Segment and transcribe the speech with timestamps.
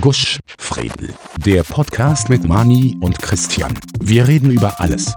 [0.00, 1.14] Gusch, Fredel.
[1.44, 3.72] Der Podcast mit Mani und Christian.
[4.00, 5.12] Wir reden über alles.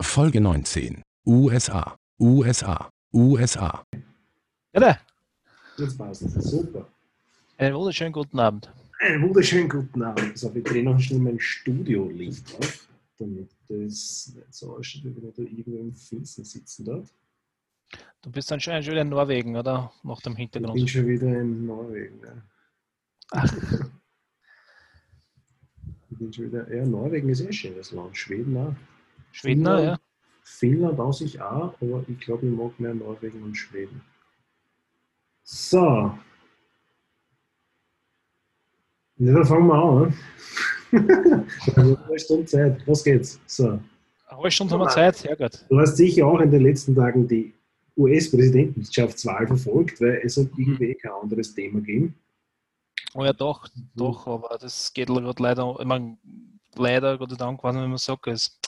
[0.00, 1.02] Folge 19.
[1.26, 1.96] USA.
[2.20, 2.88] USA.
[3.12, 3.84] USA.
[4.72, 4.98] Ja,
[5.76, 6.32] Jetzt passt es.
[6.34, 6.86] Super.
[7.58, 8.72] einen wunderschönen guten Abend.
[9.00, 10.38] Einen wunderschönen guten Abend.
[10.38, 12.88] So, wir drehen noch schnell mein Studiolicht auf,
[13.18, 17.08] damit das nicht so ausschaut, wie wenn ich da irgendwo im Finstern sitzen dort.
[18.22, 19.92] Du bist anscheinend schon wieder in Norwegen, oder?
[20.02, 20.90] Nach dem Ich bin Hintergrund.
[20.90, 22.20] schon wieder in Norwegen.
[22.24, 22.42] Ja.
[23.32, 23.54] Ach,
[26.10, 28.16] Ich bin schon wieder, ja, Norwegen ist eh ein schönes Land.
[28.16, 28.74] Schweden auch.
[29.32, 29.98] Schweden, ja.
[30.42, 34.00] Finnland aus ich auch, aber ich glaube, ich mag mehr Norwegen und Schweden.
[35.42, 36.16] So.
[39.16, 40.02] Ja, dann fangen wir an.
[40.02, 40.14] Ne?
[41.76, 42.86] Also, eine Stunde Zeit.
[42.86, 43.40] Was geht's?
[43.46, 43.68] So.
[43.70, 43.80] Eine
[44.30, 45.64] halbe Stunde haben wir Zeit, sehr gut.
[45.68, 47.53] Du hast sicher auch in den letzten Tagen die
[47.96, 52.14] US-Präsidentschaftswahl verfolgt, weil es hat irgendwie kein anderes Thema gegeben.
[53.14, 56.18] Oh ja, doch, doch, aber das geht gerade leider, ich meine,
[56.74, 58.58] leider, Gott sei Dank, weiß nicht, wie man sagt, es,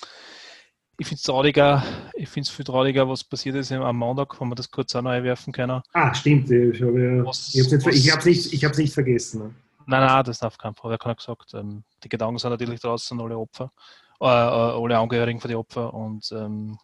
[0.98, 1.82] ich finde es trauriger,
[2.14, 5.02] ich finde es viel trauriger, was passiert ist am Montag, wenn wir das kurz auch
[5.02, 5.82] noch einwerfen können.
[5.92, 6.50] Ah, stimmt.
[6.50, 9.40] Ich habe ja, Was- ich hab's nicht, nicht, ich hab's nicht vergessen.
[9.42, 9.54] Ne?
[9.88, 11.52] Nein, nein, das ist auf keinen Fall, wer kann gesagt.
[11.54, 13.72] Ähm, die Gedanken sind natürlich draußen, alle Opfer,
[14.20, 16.78] äh, äh, alle Angehörigen von den Opfern und ähm,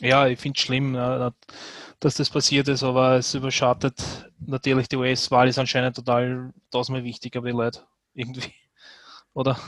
[0.00, 1.30] ja, ich finde es schlimm, äh,
[2.00, 7.40] dass das passiert ist, aber es überschattet natürlich die US-Wahl, ist anscheinend total tausendmal wichtiger
[7.40, 7.80] die Leute,
[8.14, 8.52] irgendwie.
[9.34, 9.58] Oder?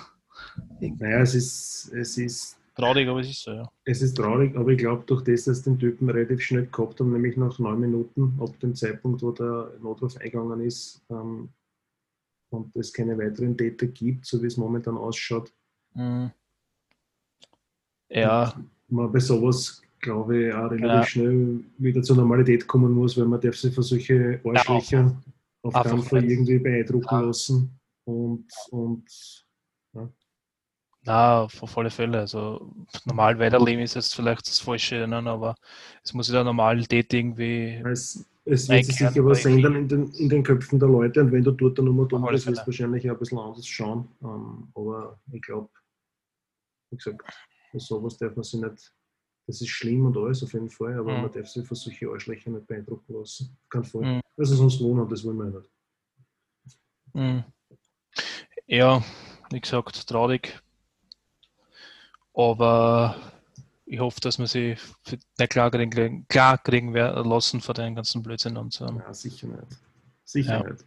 [0.81, 3.73] Naja, es ist, es ist Traurig, aber es ist so, ja.
[3.85, 7.11] Es ist traurig, aber ich glaube, durch das, dass den Typen relativ schnell gehabt haben,
[7.11, 11.49] nämlich nach neun Minuten, ab dem Zeitpunkt, wo der Notruf eingegangen ist, ähm,
[12.51, 15.53] und es keine weiteren Täter gibt, so wie es momentan ausschaut,
[15.97, 16.31] Mhm.
[18.11, 18.55] Ja,
[18.89, 21.05] man bei sowas, glaube ich, auch relativ Ja.
[21.05, 25.21] schnell wieder zur Normalität kommen muss, weil man darf sich für solche Arschlöcher
[25.62, 26.31] auf Einfach keinen Fall nicht.
[26.33, 27.21] irgendwie beeindrucken Ja.
[27.21, 27.71] lassen.
[28.05, 29.05] Und, und
[31.03, 32.21] na, auf alle Fälle.
[32.21, 32.73] Also
[33.05, 35.55] normal weiterleben ist jetzt vielleicht das Falsche, aber
[36.05, 37.83] es muss ja Normalität irgendwie.
[37.84, 41.33] es, es wird sich sicher was ändern in den, in den Köpfen der Leute und
[41.33, 43.67] wenn du dort dann nochmal dumm Auf bist, wirst du wahrscheinlich auch ein bisschen anders
[43.67, 44.09] schauen.
[44.23, 45.69] Ähm, aber ich glaube,
[46.91, 47.23] wie gesagt,
[47.75, 48.94] sowas darf man sich nicht,
[49.47, 51.23] das ist schlimm und alles auf jeden Fall, aber Mhm.
[51.23, 53.57] man darf sich für solche Arschlöcher nicht beeindrucken lassen.
[53.69, 54.03] Keinen Fall.
[54.03, 54.21] Mhm.
[54.37, 55.71] Also sonst wohnen, das wollen wir nicht.
[57.12, 57.45] Mhm.
[58.67, 59.03] Ja,
[59.51, 60.61] wie gesagt, traurig.
[62.35, 63.17] Aber
[63.87, 64.77] ich hoffe, dass wir sie
[65.39, 68.87] nicht klar kriegen, klar kriegen lassen vor den ganzen Blödsinn und so.
[68.87, 69.62] Nein, sicher nicht.
[70.25, 70.71] Sicher Ja.
[70.71, 70.85] nicht.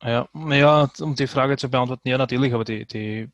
[0.00, 3.28] Ja, ja, um die Frage zu beantworten, ja, natürlich, aber die, die,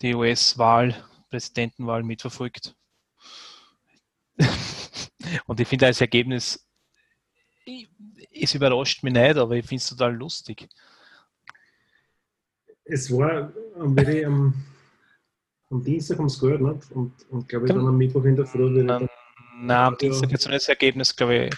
[0.00, 2.74] die US-Wahl, Präsidentenwahl mitverfolgt.
[5.46, 6.66] Und ich finde das Ergebnis,
[7.64, 7.88] ich-
[8.32, 10.68] es überrascht mich nicht, aber ich finde es total lustig.
[12.84, 14.54] Es war am, wirklich am,
[15.70, 16.90] am Dienstag sie gehört, nicht?
[16.92, 19.08] Und, und glaube ich, dann am Mittwoch in der Früh Nein,
[19.60, 21.50] nein, am Dienstag jetzt noch nicht das Ergebnis, glaube ich.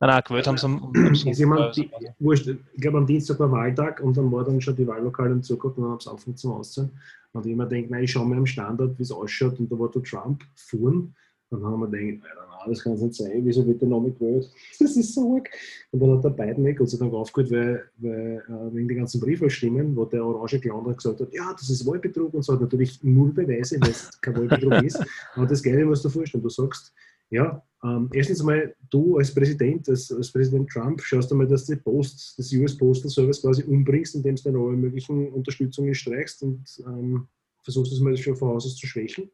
[0.00, 1.72] Nein, nein, gewählt haben sie am, am ich mein, Sonntag.
[1.74, 5.40] die, wurscht, ich glaube, am Dienstag war Wahltag und dann war dann schon die Wahllokale
[5.40, 6.98] zugeguckt und dann haben sie angefangen zum Auszahlen.
[7.32, 9.78] Und ich mir denkt, nein, ich schaue mir am Standort, wie es ausschaut und da
[9.78, 11.14] war der Trump vorn.
[11.52, 12.26] Dann haben wir gedacht,
[12.62, 14.50] Alter, das kann es nicht sein, wieso wird der Name gewählt?
[14.78, 15.50] Das ist so arg.
[15.90, 18.96] Und dann hat der Biden nicht Gott sei Dank aufgehört, weil, weil äh, wegen den
[18.98, 22.60] ganzen Briefwahlstimmen, wo der orange Clown gesagt hat, ja, das ist Wahlbetrug und so, hat
[22.60, 25.04] natürlich null Beweise, weil es kein Wahlbetrug ist.
[25.34, 26.92] Aber das Geile, was du vorstellst, du sagst,
[27.30, 31.66] ja, ähm, erstens einmal, du als Präsident, als, als Präsident Trump, schaust du mal, dass
[31.66, 36.42] du die Post, das US Postal Service quasi umbringst, indem du alle möglichen Unterstützungen streichst
[36.42, 37.28] und ähm,
[37.62, 39.30] versuchst es mal schon von Haus aus zu schwächen.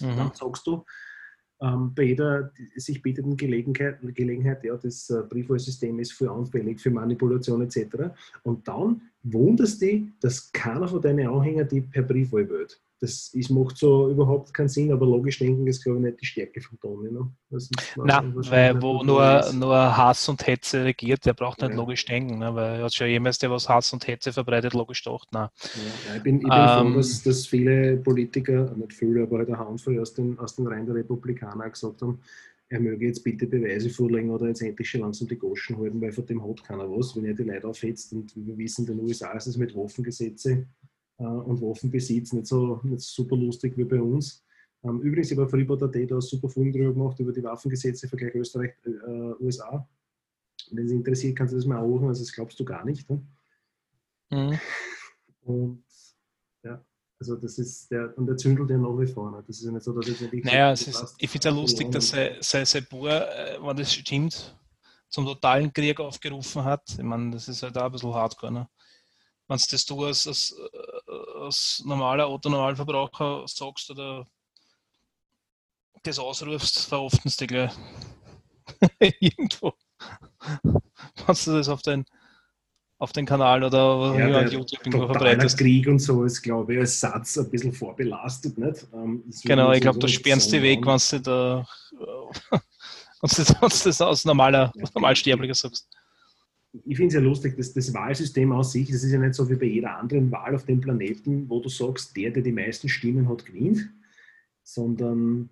[0.00, 0.16] Mhm.
[0.16, 0.84] Dann sagst du,
[1.60, 6.90] ähm, bei jeder sich bietenden Gelegenheit, Gelegenheit ja, das äh, Briefwahlsystem ist für anfällig, für
[6.90, 8.10] Manipulation etc.
[8.42, 12.80] Und dann wunderst dich, dass keiner von deinen Anhängern die per Briefwahl wählt.
[13.00, 16.26] Das ist, macht so überhaupt keinen Sinn, aber logisch denken ist, glaube ich, nicht die
[16.26, 17.12] Stärke von Tony.
[17.12, 17.30] Ne?
[17.96, 19.52] Nein, weil wo nur, ist.
[19.54, 21.76] nur Hass und Hetze regiert, der braucht nicht Ja.
[21.76, 22.52] logisch denken, ne?
[22.54, 25.28] weil er hat schon jemals, der was Hass und Hetze verbreitet, logisch gedacht.
[25.32, 25.50] Ja,
[26.16, 29.58] ich bin, ich bin Ähm, froh, dass, dass viele Politiker, nicht viele, aber halt eine
[29.58, 32.20] Handvoll aus den, aus den Reihen der Republikaner gesagt haben,
[32.70, 36.12] er möge jetzt bitte Beweise vorlegen oder jetzt endlich schon langsam die Goschen halten, weil
[36.12, 38.12] von dem hat keiner was, wenn er die Leute aufhetzt.
[38.12, 40.66] Und wir wissen, in den USA ist es mit Waffengesetze
[41.24, 44.44] und Waffenbesitz nicht so, nicht so super lustig wie bei uns.
[44.84, 48.34] Ähm, übrigens, ich habe Freeport.at da ein super Film drüber gemacht über die Waffengesetze Vergleich
[48.34, 49.88] Österreich, äh, USA.
[50.70, 53.08] Wenn es interessiert, kannst du das mal anrufen, also das glaubst du gar nicht.
[53.10, 53.22] Ne?
[54.30, 54.60] Mhm.
[55.42, 55.84] Und
[56.62, 56.84] ja,
[57.18, 59.30] also das ist der, und der zündelt ja nach wie vor.
[59.30, 59.42] Ne?
[59.46, 60.44] Das ist ja nicht so, dass jetzt wirklich.
[60.44, 63.76] Naja, es ist, ich finde es ja lustig, dass sein, sein, sein Bauer, äh, wenn
[63.76, 64.56] das stimmt,
[65.08, 66.84] zum totalen Krieg aufgerufen hat.
[66.90, 68.52] Ich meine, das ist halt auch ein bisschen hardcore.
[68.52, 68.68] Ne?
[69.48, 70.54] Wenn das du als, als,
[71.40, 74.26] als normaler Otto-Normalverbraucher sagst oder
[76.02, 77.72] das ausrufst, verhaften sie gleich
[79.20, 79.72] irgendwo.
[80.34, 82.04] Wenn du das auf den,
[82.98, 85.58] auf den Kanal oder Ja, ja, YouTube irgendwo Totaler verbreitest.
[85.58, 88.58] Krieg und so ist, glaube ich, als Satz ein bisschen vorbelastet.
[88.58, 88.86] Nicht?
[88.92, 91.66] Ähm, Genau, ich glaube, sowieso da du so weg, wenn du da
[93.20, 95.88] du das, das aus normaler, aus normalsterblicher sagst.
[96.72, 99.48] Ich finde es ja lustig, dass das Wahlsystem aus sich, das ist ja nicht so
[99.48, 102.88] wie bei jeder anderen Wahl auf dem Planeten, wo du sagst, der, der die meisten
[102.88, 103.90] Stimmen hat, gewinnt,
[104.62, 105.48] sondern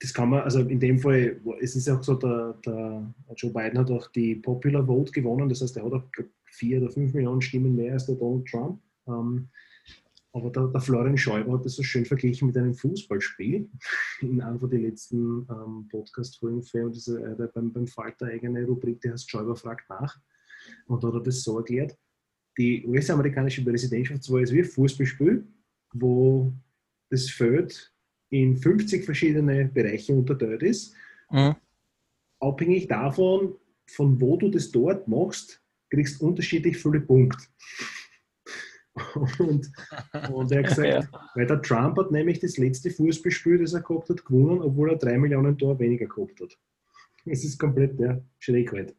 [0.00, 3.78] das kann man, also in dem Fall, es ist auch so, der, der Joe Biden
[3.78, 6.04] hat auch die Popular Vote gewonnen, das heißt, er hat auch
[6.46, 8.80] vier oder fünf Millionen Stimmen mehr als der Donald Trump.
[9.06, 9.48] Ähm,
[10.32, 13.68] aber der, der Florian Schäuber hat das so schön verglichen mit einem Fußballspiel
[14.20, 19.30] in einem von den letzten ähm, Podcast-Folgen äh, beim, beim Falter eigene Rubrik, die heißt
[19.30, 20.18] Schäuber fragt nach.
[20.86, 21.98] Und da hat er das so erklärt,
[22.56, 25.46] die US-amerikanische Präsidentschaftswahl ist wie ein Fußballspiel,
[25.94, 26.52] wo
[27.10, 27.92] das Feld
[28.30, 30.94] in 50 verschiedene Bereiche unterteilt ist.
[31.30, 31.54] Mhm.
[32.40, 33.54] Abhängig davon,
[33.86, 37.44] von wo du das dort machst, kriegst du unterschiedlich viele Punkte.
[39.38, 39.70] Und,
[40.32, 41.02] und er hat gesagt, Ja.
[41.34, 44.96] weil der Trump hat nämlich das letzte Fußballspiel, das er gehabt hat, gewonnen, obwohl er
[44.96, 46.58] drei Millionen Tor weniger gehabt hat.
[47.24, 48.94] Es ist komplett ja, schräg halt.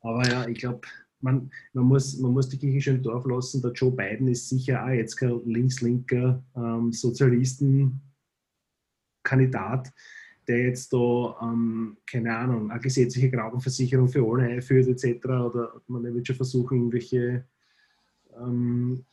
[0.00, 0.80] Aber ja, ich glaube,
[1.20, 3.62] man, man, muss, man muss die Kirche schön im Dorf lassen.
[3.62, 9.92] Der Joe Biden ist sicher auch jetzt kein links-linker ähm, Sozialistenkandidat,
[10.48, 15.24] der jetzt da, ähm, keine Ahnung, eine gesetzliche Krankenversicherung für alle einführt etc.
[15.26, 17.44] Oder man wird schon versuchen, irgendwelche
[18.40, 19.04] ähm,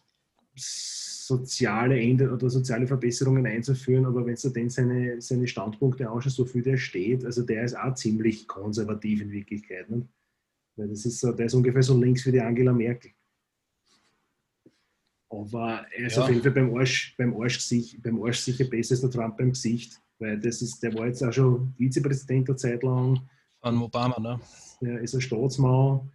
[0.56, 6.45] soziale Ende oder soziale Verbesserungen einzuführen, aber wenn du denn seine, seine Standpunkte anschaust, so
[6.45, 9.89] viel der steht, also der ist auch ziemlich konservativ in Wirklichkeit.
[9.89, 10.07] Ne?
[10.75, 13.12] Weil das ist so, der ist ungefähr so links wie die Angela Merkel.
[15.30, 16.24] Aber er ist Ja.
[16.24, 17.69] auf jeden Fall beim Arsch, beim, Arsch,
[18.01, 21.24] beim Arsch sicher besser als der Trump beim Gesicht, weil das ist, der war jetzt
[21.24, 23.19] auch schon Vizepräsident eine Zeit lang,
[23.62, 24.39] Von Obama, ne?
[24.81, 26.12] er ist ein Staatsmann,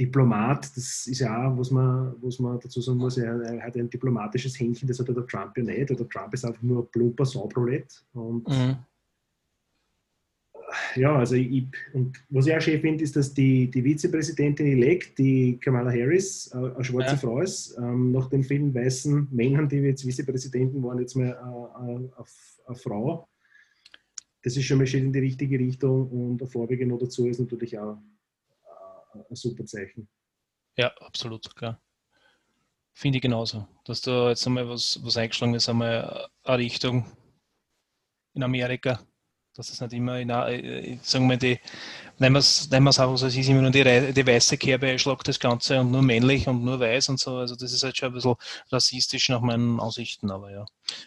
[0.00, 3.76] Diplomat, das ist ja auch, was man, was man dazu sagen muss, er, er hat
[3.76, 5.90] ein diplomatisches Händchen, das hat der Trump ja nicht.
[5.90, 8.02] Der Trump ist einfach nur ein plumper Saubrolett.
[8.14, 8.76] Und Mhm.
[10.96, 15.18] ja, also ich, und was ich auch schön finde, ist, dass die, die Vizepräsidentin elect,
[15.18, 17.16] die Kamala Harris, äh, eine schwarze Ja.
[17.18, 21.92] Frau ist, ähm, nach den vielen weißen Männern, die jetzt Vizepräsidenten waren, jetzt mal äh,
[21.92, 22.10] äh,
[22.66, 23.28] eine, Frau.
[24.42, 27.40] Das ist schon mal schön in die richtige Richtung und ein Vorwege noch dazu ist
[27.40, 27.98] natürlich auch
[29.14, 30.08] ein super Zeichen.
[30.76, 31.80] Ja, absolut, klar.
[32.92, 33.66] Finde ich genauso.
[33.84, 37.06] Dass da jetzt einmal was, was eingeschlagen ist, einmal eine Richtung
[38.34, 39.00] in Amerika,
[39.54, 41.58] dass das nicht immer in, einer- äh, sagen wir, die,
[42.18, 45.28] nehmen wir es es einfach so, es ist immer nur die, die weiße Kerbe einschlagt
[45.28, 47.36] das Ganze und nur männlich und nur weiß und so.
[47.36, 48.36] Also das ist halt schon ein bisschen
[48.70, 50.66] rassistisch nach meinen Ansichten, aber ja.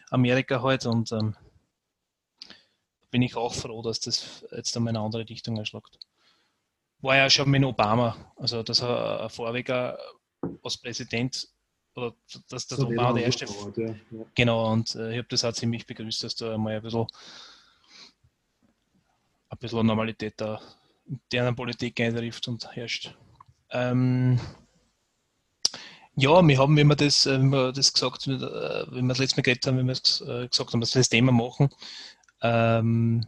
[0.10, 1.36] Amerika halt und ähm,
[3.12, 6.00] bin ich auch froh, dass das jetzt einmal in eine andere Richtung einschlagt
[7.04, 9.98] war ja schon mit Obama, also dass er ein Vorweger
[10.64, 11.48] als Präsident
[11.96, 12.16] oder
[12.50, 13.88] dass der So Obama der erste Ort, ja.
[13.88, 14.26] Ja.
[14.34, 17.06] genau und äh, ich habe das auch ziemlich begrüßt, dass da mal ein bisschen
[19.50, 20.60] ein bisschen Normalität da
[21.06, 23.14] in deren Politik eintrifft und herrscht.
[23.70, 24.40] Ähm,
[26.16, 29.18] ja, wir haben, wie wir das, äh, wie wir das gesagt, äh, wie wir das
[29.18, 31.70] letzte Mal geredet haben, wie wir es äh, gesagt haben, dass wir das Thema machen,
[32.42, 33.26] ähm,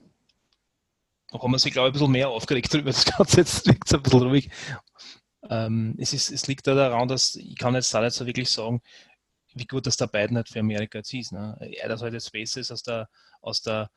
[1.37, 2.91] da haben wir sich, glaube ich, ein bisschen mehr aufgeregt darüber.
[2.91, 4.49] Das Ganze jetzt wirkt ein bisschen ruhig.
[5.49, 8.49] Ähm, es, ist, es liegt da daran, dass ich kann jetzt da nicht so wirklich
[8.49, 8.81] sagen,
[9.53, 11.31] wie gut das der Biden halt für Amerika jetzt ist.
[11.31, 11.57] Ne?
[11.79, 13.07] Er, das halt jetzt besser ist als der,
[13.41, 13.89] aus der,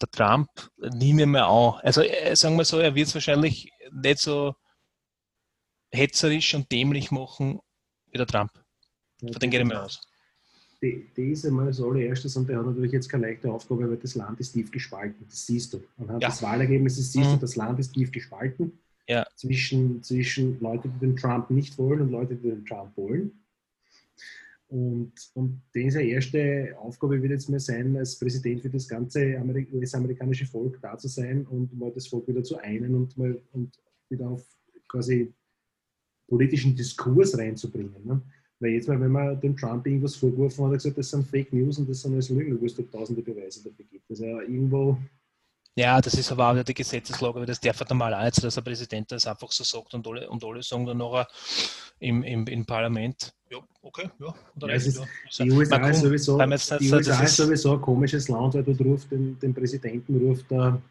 [0.00, 1.80] der Trump, nehme ich mal an.
[1.82, 4.54] Also äh, sagen wir so, er wird es wahrscheinlich nicht so
[5.90, 7.60] hetzerisch und dämlich machen
[8.06, 8.52] wie der Trump.
[9.20, 10.00] Von dem gehe ich mal aus.
[10.82, 13.96] Die, die ist einmal das allererstes und der hat natürlich jetzt keine leichte Aufgabe, weil
[13.98, 15.26] das Land ist tief gespalten.
[15.28, 15.82] Das siehst du.
[15.98, 16.30] Anhand Ja.
[16.30, 17.34] des Wahlergebnisses siehst Mhm.
[17.34, 18.72] du, das Land ist tief gespalten.
[19.06, 19.26] Ja.
[19.36, 23.32] Zwischen, zwischen Leuten, die den Trump nicht wollen und Leute, die den Trump wollen.
[24.68, 29.66] Und, und diese erste Aufgabe wird jetzt mal sein, als Präsident für das ganze Ameri-
[29.72, 33.72] US-amerikanische Volk da zu sein und mal das Volk wieder zu einen und mal und
[34.08, 34.46] wieder auf
[34.88, 35.32] quasi
[36.28, 37.96] politischen Diskurs reinzubringen.
[38.04, 38.22] Ne?
[38.60, 41.26] Weil jetzt mal, wenn man dem Trump irgendwas vorgeworfen hat, hat er gesagt, das sind
[41.26, 44.10] Fake News und das sind alles Lügen, obwohl es da tausende Beweise dafür gibt.
[44.10, 44.98] Also irgendwo,
[45.76, 48.42] Ja, das ist aber auch wieder die Gesetzeslage, weil das darf halt normal auch nicht,
[48.44, 51.26] dass der Präsident das einfach so sagt und alle, und alle sagen dann nachher
[52.00, 55.44] im, im, im Parlament, ja, okay, ja, Ja, ist- ja.
[55.44, 58.80] die USA, Man ist sowieso, die USA ist ist- sowieso ein komisches Land, weil dort
[58.82, 60.82] ruft den, den Präsidenten ruft der,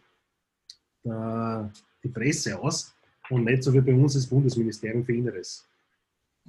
[1.04, 1.72] der
[2.04, 2.94] die Presse aus
[3.30, 5.66] und nicht so wie bei uns das Bundesministerium für Inneres.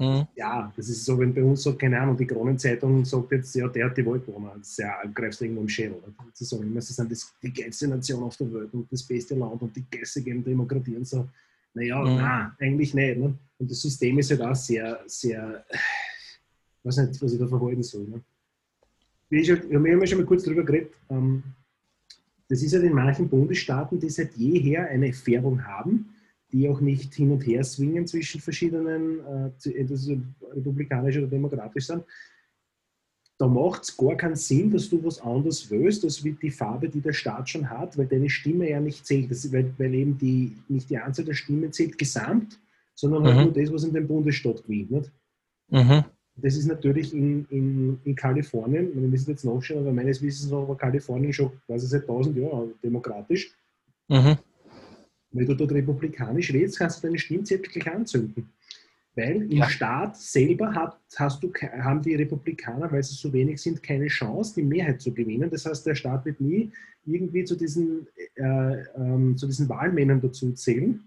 [0.00, 0.26] Mhm.
[0.34, 3.68] Ja, das ist so, wenn bei uns so, keine Ahnung, die Kronenzeitung sagt jetzt, ja,
[3.68, 4.50] der hat die Welt gewonnen.
[4.58, 6.02] Das ist ja, greifst irgendwo im Schädel.
[6.32, 9.34] Sie sagen immer, sie sind das, die geilste Nation auf der Welt und das beste
[9.34, 11.28] Land und die Geister gegen Demokratie und so.
[11.74, 12.16] Naja, Mhm.
[12.16, 13.18] nein, eigentlich nicht.
[13.18, 13.34] Ne?
[13.58, 17.82] Und das System ist halt auch sehr, sehr, ich weiß nicht, was ich da verhalten
[17.82, 18.04] soll.
[18.08, 18.20] Ne?
[19.28, 21.42] Ich, halt- wir haben ja schon mal kurz drüber geredet, ähm,
[22.48, 26.08] das ist halt in manchen Bundesstaaten, die seit jeher eine Färbung haben,
[26.52, 30.20] die auch nicht hin und her swingen zwischen verschiedenen, äh, entweder sie
[30.54, 32.04] republikanisch oder demokratisch sind.
[33.38, 36.88] Da macht es gar keinen Sinn, dass du was anderes wählst, als wie die Farbe,
[36.88, 39.30] die der Staat schon hat, weil deine Stimme ja nicht zählt.
[39.30, 42.58] Das, weil, weil eben die, nicht die Anzahl der Stimmen zählt gesamt,
[42.94, 43.42] sondern halt Mhm.
[43.44, 44.90] nur das, was in dem Bundesstaat gewinnt.
[44.90, 45.10] Nicht?
[45.70, 46.04] Mhm.
[46.36, 50.76] Das ist natürlich in, in, in Kalifornien, wir müssen jetzt nachschauen, aber meines Wissens war
[50.76, 53.54] Kalifornien schon quasi seit 1000 Jahren demokratisch.
[54.08, 54.36] Mhm.
[55.32, 58.50] Wenn du dort republikanisch wählst, kannst du deine Stimmzettel gleich anzünden.
[59.16, 59.68] Weil im Ja.
[59.68, 64.54] Staat selber hat, hast du, haben die Republikaner, weil sie so wenig sind, keine Chance,
[64.56, 65.50] die Mehrheit zu gewinnen.
[65.50, 66.70] Das heißt, der Staat wird nie
[67.04, 68.06] irgendwie zu diesen,
[68.36, 71.00] äh, ähm, zu diesen Wahlmännern dazu zählen.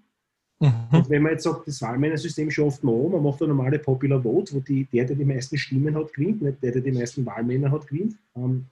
[0.60, 0.74] Mhm.
[0.92, 4.22] Und wenn man jetzt sagt, das Wahlmännersystem schafft man an, man macht eine normale Popular
[4.22, 7.25] Vote, wo die, der, der die meisten Stimmen hat, gewinnt, nicht der, der die meisten
[7.25, 8.65] Wahlmänner hat, gewinnt, ähm,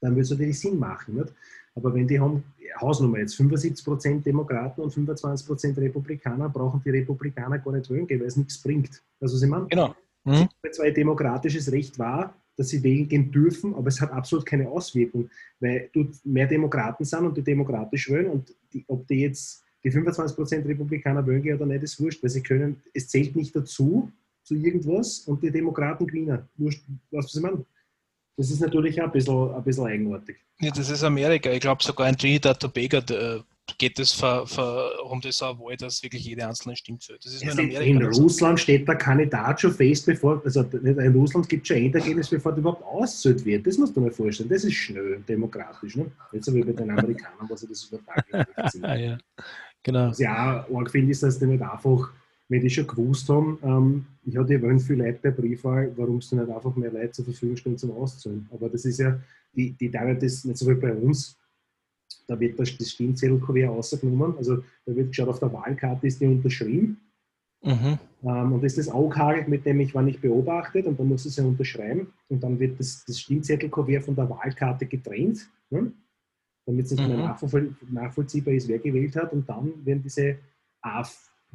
[0.00, 1.16] dann würde es natürlich Sinn machen.
[1.16, 1.32] Nicht?
[1.78, 2.42] Aber wenn die haben,
[2.80, 8.26] Hausnummer jetzt, 75% Demokraten und 25% Republikaner, brauchen die Republikaner gar nicht wählen gehen, weil
[8.26, 9.02] es nichts bringt.
[9.20, 9.94] Also sie meinen, Genau.
[10.24, 10.48] Mhm.
[10.62, 14.44] weil zwar ein demokratisches Recht war, dass sie wählen gehen dürfen, aber es hat absolut
[14.44, 15.30] keine Auswirkung,
[15.60, 19.92] weil du mehr Demokraten sind und die demokratisch wählen und die, ob die jetzt die
[19.92, 24.10] 25% Republikaner wählen gehen oder nicht, ist wurscht, weil sie können, es zählt nicht dazu,
[24.42, 26.40] zu irgendwas und die Demokraten gewinnen.
[26.56, 27.64] Wurscht, was sie meinen.
[28.38, 30.36] Das ist natürlich auch ein bisschen, ein bisschen eigenartig.
[30.60, 31.50] Ja, das ist Amerika.
[31.50, 33.00] Ich glaube sogar in Trinidad Tobago
[33.76, 37.24] geht es ver, ver, um das eine Wahl, dass wirklich jede einzelne Stimme zählt.
[37.24, 38.12] Das ist nur in in Amerika.
[38.12, 38.22] so.
[38.22, 42.52] Russland steht der Kandidat schon fest, bevor, also in Russland gibt es schon Endergebnis, bevor
[42.52, 43.66] der überhaupt auszählt wird.
[43.66, 44.48] Das musst du mir vorstellen.
[44.48, 45.96] Das ist schnell demokratisch.
[45.96, 46.06] Ne?
[46.32, 48.46] Jetzt so wie bei den Amerikanern, was sie das übertragen.
[48.98, 49.18] Ja.
[49.82, 50.10] Genau.
[50.10, 52.10] Was ich auch arg finde, ist, dass die nicht einfach,
[52.48, 56.20] wenn die schon gewusst haben, ähm, ich hatte ja wollen viele Leute per Briefwahl, warum
[56.20, 58.48] sie nicht einfach mehr Leute zur Verfügung stellen zum Auszahlen.
[58.50, 59.18] Aber das ist ja,
[59.54, 61.36] die, die da wird das nicht so wie bei uns,
[62.26, 66.26] da wird das, das Stimmzettelkuvert rausgenommen, also da wird geschaut, auf der Wahlkarte ist die
[66.26, 66.98] unterschrieben
[67.62, 67.98] Mhm.
[68.22, 71.24] ähm, und das ist das Aughagel, mit dem ich war nicht beobachtet und dann muss
[71.24, 75.90] es ja unterschreiben und dann wird das, das Stimmzettelkuvert von der Wahlkarte getrennt, ne?
[76.66, 77.24] damit es nicht mehr Mhm.
[77.24, 80.36] nachvoll nachvollziehbar ist, wer gewählt hat und dann werden diese
[80.82, 81.04] A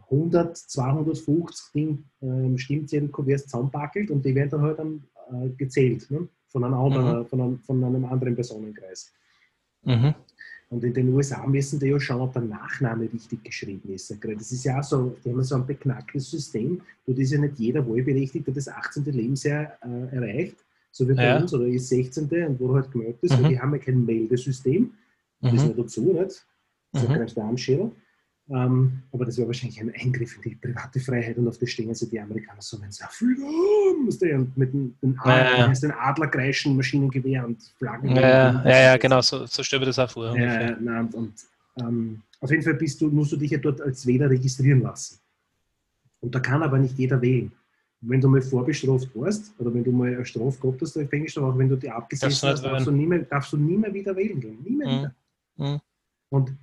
[0.09, 6.27] 100, 250 Ding, ähm, Stimmzettelkuverts zusammenpackelt und die werden dann halt dann, äh, gezählt ne?
[6.47, 9.11] von, einem anderen, von, einem, von einem anderen Personenkreis.
[9.83, 10.13] Mhm.
[10.69, 14.09] Und in den USA müssen die ja schauen, ob der Nachname richtig geschrieben ist.
[14.23, 17.59] Das ist ja auch so, die haben so ein beknacktes System, wo das ja nicht
[17.59, 19.03] jeder Wahlberechtigte das 18.
[19.05, 20.57] Lebensjahr äh, erreicht,
[20.91, 21.37] so wie bei Ja.
[21.37, 22.23] uns, oder ist 16.
[22.47, 23.43] und wo er halt gemeldet ist, Mhm.
[23.43, 24.91] weil die haben ja kein Meldesystem,
[25.41, 25.69] das Mhm.
[25.69, 26.45] noch dazu, nicht?
[26.93, 27.13] So Mhm.
[27.13, 27.91] ein Darmschädel.
[28.49, 31.87] Ähm, aber das wäre wahrscheinlich ein Eingriff in die private Freiheit und auf das stehen
[31.87, 35.65] also die Amerikaner so, wenn sie Freedom und mit den, den, Ja, ja.
[35.65, 38.13] Adler, den Adler kreischen, Maschinengewehr und Flaggen.
[38.15, 40.37] Ja, ja, ja, ja, genau, so, so stelle ich das auch vor.
[40.37, 41.33] Ja, nein, und, und
[41.79, 45.19] ähm, auf jeden Fall bist du, musst du dich ja dort als Wähler registrieren lassen.
[46.19, 47.51] Und da kann aber nicht jeder wählen.
[48.01, 51.37] Wenn du mal vorbestraft warst oder wenn du mal eine Strafe gehabt hast, dann fängst
[51.37, 53.93] du auch, wenn du die nicht hast, darfst du, nie mehr, darfst du nie mehr
[53.93, 54.57] wieder wählen gehen.
[54.61, 54.99] Nie mehr Mhm.
[54.99, 55.15] wieder.
[55.55, 55.81] Mhm.
[56.29, 56.57] Und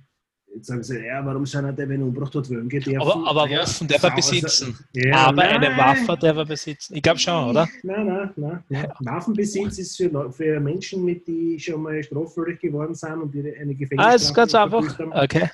[0.55, 3.01] jetzt sagen sie, ja, warum soll er der, wenn er umgebracht hat, wählen gehen dürfen?
[3.01, 4.77] Aber, aber ja, Waffen darf er besitzen.
[4.93, 5.77] Ja, aber eine nein.
[5.77, 6.95] Waffe darf er besitzen.
[6.95, 7.67] Ich glaube schon, oder?
[7.83, 8.63] Nein, nein, nein.
[8.69, 8.91] nein.
[8.99, 13.75] Waffenbesitz ist für, für Menschen, mit die schon mal straffällig geworden sind und ihre, eine
[13.75, 14.99] Gefängnisstrafe Ah, ist ganz einfach.
[14.99, 15.13] haben.
[15.13, 15.49] Okay.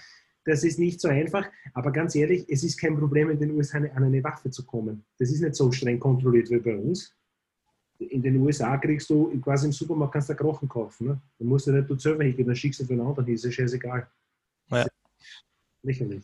[0.45, 3.79] Das ist nicht so einfach, aber ganz ehrlich, es ist kein Problem, in den USA
[3.79, 5.03] an eine Waffe zu kommen.
[5.19, 7.13] Das ist nicht so streng kontrolliert wie bei uns.
[7.99, 11.07] In den USA kriegst du quasi im Supermarkt kannst du Krochen kaufen.
[11.07, 11.21] Ne?
[11.37, 13.51] Dann musst du nicht du selber hingehen, dann schickst du für einen anderen, ist ja
[13.51, 14.07] scheißegal.
[15.84, 16.24] Lächerlich.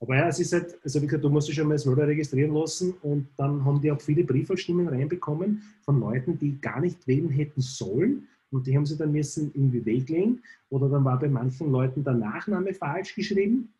[0.00, 2.06] Aber ja, es ist halt, also wie gesagt, du musst dich schon mal als Wähler
[2.06, 7.06] registrieren lassen und dann haben die auch viele Briefwahlstimmen reinbekommen von Leuten, die gar nicht
[7.06, 11.28] wählen hätten sollen und die haben sie dann müssen irgendwie weglegen oder dann war bei
[11.28, 13.72] manchen Leuten der Nachname falsch geschrieben.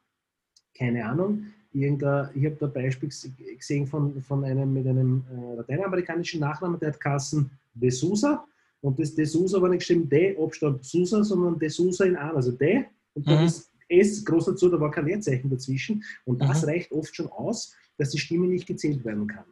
[0.76, 1.46] Keine Ahnung.
[1.72, 6.92] Irgendein, ich habe da Beispiel gesehen von, von einem mit einem äh, lateinamerikanischen Nachnamen, der
[6.92, 8.46] hat Kassen De Sousa
[8.80, 12.36] und das De Sousa war nicht geschrieben De, Abstand Sousa, sondern De Sousa in an,
[12.36, 12.84] also De
[13.14, 13.46] und dann Mhm.
[13.46, 16.68] ist S groß dazu, da war kein Leerzeichen dazwischen und das Mhm.
[16.68, 19.44] reicht oft schon aus, dass die Stimme nicht gezählt werden kann,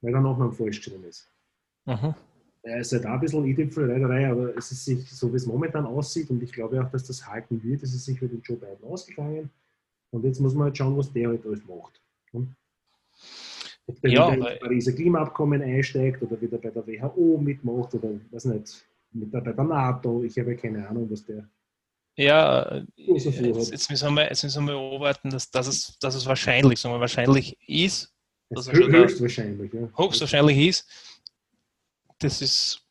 [0.00, 1.30] weil der Nachname falsch geschrieben ist.
[1.86, 2.14] Mhm.
[2.62, 5.86] Es ist halt auch ein bisschen Idee-Reiterei, aber es ist sich, so wie es momentan
[5.86, 8.56] aussieht, und ich glaube auch, dass das halten wird, ist es sich für den Joe
[8.58, 9.48] Biden ausgegangen.
[10.10, 12.00] Und jetzt muss man halt schauen, was der halt alles macht.
[12.32, 12.48] Hm?
[13.86, 18.10] Ob der Ja, wieder ins Pariser Klimaabkommen einsteigt oder wieder bei der WHO mitmacht oder
[18.30, 20.22] weiß nicht, mit der, bei der NATO.
[20.24, 21.48] Ich habe ja keine Ahnung, was der.
[22.18, 26.80] Ja, jetzt, jetzt müssen wir, jetzt müssen wir beobachten, dass, dass, es, dass es wahrscheinlich,
[26.80, 28.12] sagen wir, wahrscheinlich ist,
[28.50, 29.72] Das Das ist schon der- höchstwahrscheinlich.
[29.72, 29.88] Ja.
[29.96, 30.88] höchstwahrscheinlich ist.
[32.18, 32.82] Das ist,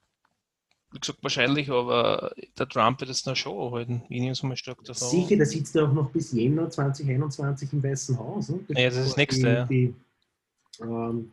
[0.93, 4.01] wie gesagt, wahrscheinlich, aber der Trump wird jetzt noch schon anhalten.
[4.07, 5.09] Ich nehme es mal stark davon.
[5.09, 8.47] Sicher, der sitzt ja auch noch bis Jänner 2021 im Weißen Haus.
[8.47, 8.61] Ne?
[8.69, 9.65] Ja, das ist das Nächste, Die, ja.
[9.65, 11.31] die, ähm,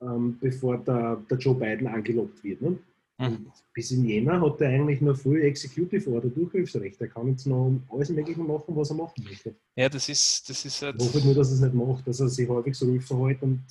[0.00, 2.62] ähm, bevor der, der Joe Biden angelobt wird.
[2.62, 2.78] Ne?
[3.18, 3.46] Mhm.
[3.72, 7.00] Bis in Jänner hat er eigentlich nur Full Executive Order Durchgriffsrecht.
[7.00, 9.54] Er kann jetzt noch alles Mögliche machen, was er machen möchte.
[9.76, 12.20] Ja, das ist, das ist halt, Ich hoffe nur, dass er es nicht macht, dass
[12.20, 13.62] er sich halbwegs ruhig verhält und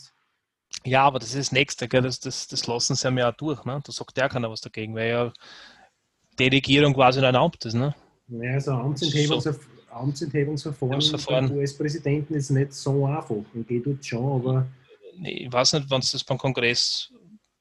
[0.86, 2.02] ja, aber das ist das Nächste, gell?
[2.02, 3.64] Das, das, das lassen sie ja auch durch.
[3.64, 3.80] Ne?
[3.86, 5.34] Da sagt ja keiner was dagegen, weil ja
[6.38, 7.76] die Regierung quasi nicht erlaubt ist.
[7.76, 7.96] Ne?
[8.28, 9.56] ja, also Amtsenthebungsver
[9.92, 11.50] Amtsenthebungsverfahren Verfahren.
[11.50, 13.36] beim US-Präsidenten ist nicht so einfach.
[13.54, 14.68] Und geht dort schon, aber
[15.22, 17.14] Ich weiß nicht, wann es das beim Kongress,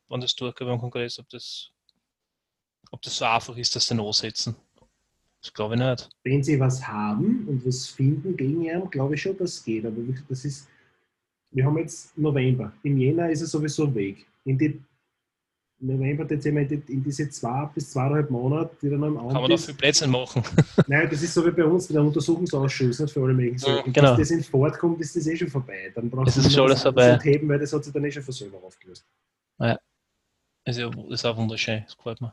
[0.08, 1.70] wann das durchgeht beim Kongress, ob das,
[2.92, 4.54] ob das so einfach ist, dass sie ihn ansetzen.
[5.40, 6.08] Das glaube ich nicht.
[6.22, 9.84] wenn sie was haben und was finden gegen ihn, glaube ich schon, dass es geht.
[9.84, 9.96] Aber
[10.28, 10.68] das ist,
[11.50, 12.72] wir haben jetzt November.
[12.84, 14.24] Im Jänner ist er sowieso weg.
[14.44, 14.80] In die
[15.80, 19.26] November, Dezember, in, die, in diese zwei bis zweieinhalb Monate, die er noch im Kann
[19.26, 19.64] man Amt da ist.
[19.66, 20.44] viel Plätze machen.
[20.86, 23.88] Nein, das ist so wie bei uns, der Untersuchungsausschuss, nicht für alle möglichen Sachen.
[23.88, 24.14] Mhm, genau.
[24.14, 25.90] Bis das in Fahrt kommt, ist das eh schon vorbei.
[25.92, 27.08] Dann brauchst Es du ist schon alles das vorbei.
[27.08, 29.04] entheben, weil das hat sich dann eh schon von selber aufgelöst.
[29.58, 32.32] Das ist, ja, das ist auch wunderschön, das gefällt mir.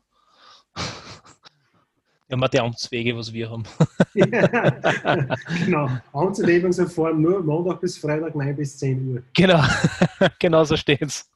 [0.76, 3.64] Wir haben auch die Amtswege, was wir haben.
[5.66, 5.90] genau.
[6.14, 9.24] Amtsenthebungsverfahren nur Montag bis Freitag 9 bis 10 Uhr.
[9.34, 9.64] Genau,
[10.40, 11.28] genau so steht's.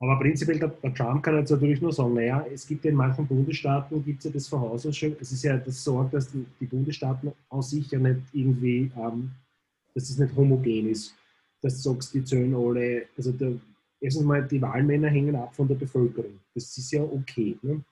[0.00, 2.96] Aber prinzipiell, der, der Trump kann jetzt natürlich nur sagen, naja, es gibt ja in
[2.96, 6.10] manchen Bundesstaaten, gibt es ja das von Haus aus schon, es ist ja das Sorge,
[6.12, 9.32] dass die, die Bundesstaaten an sich ja nicht irgendwie, ähm,
[9.94, 11.12] dass es nicht homogen ist.
[11.60, 13.54] Dass du sagst, die zählen alle, also der,
[14.00, 16.38] erstens mal, die Wahlmänner hängen ab von der Bevölkerung.
[16.54, 17.58] Das ist ja okay.
[17.62, 17.82] Ne?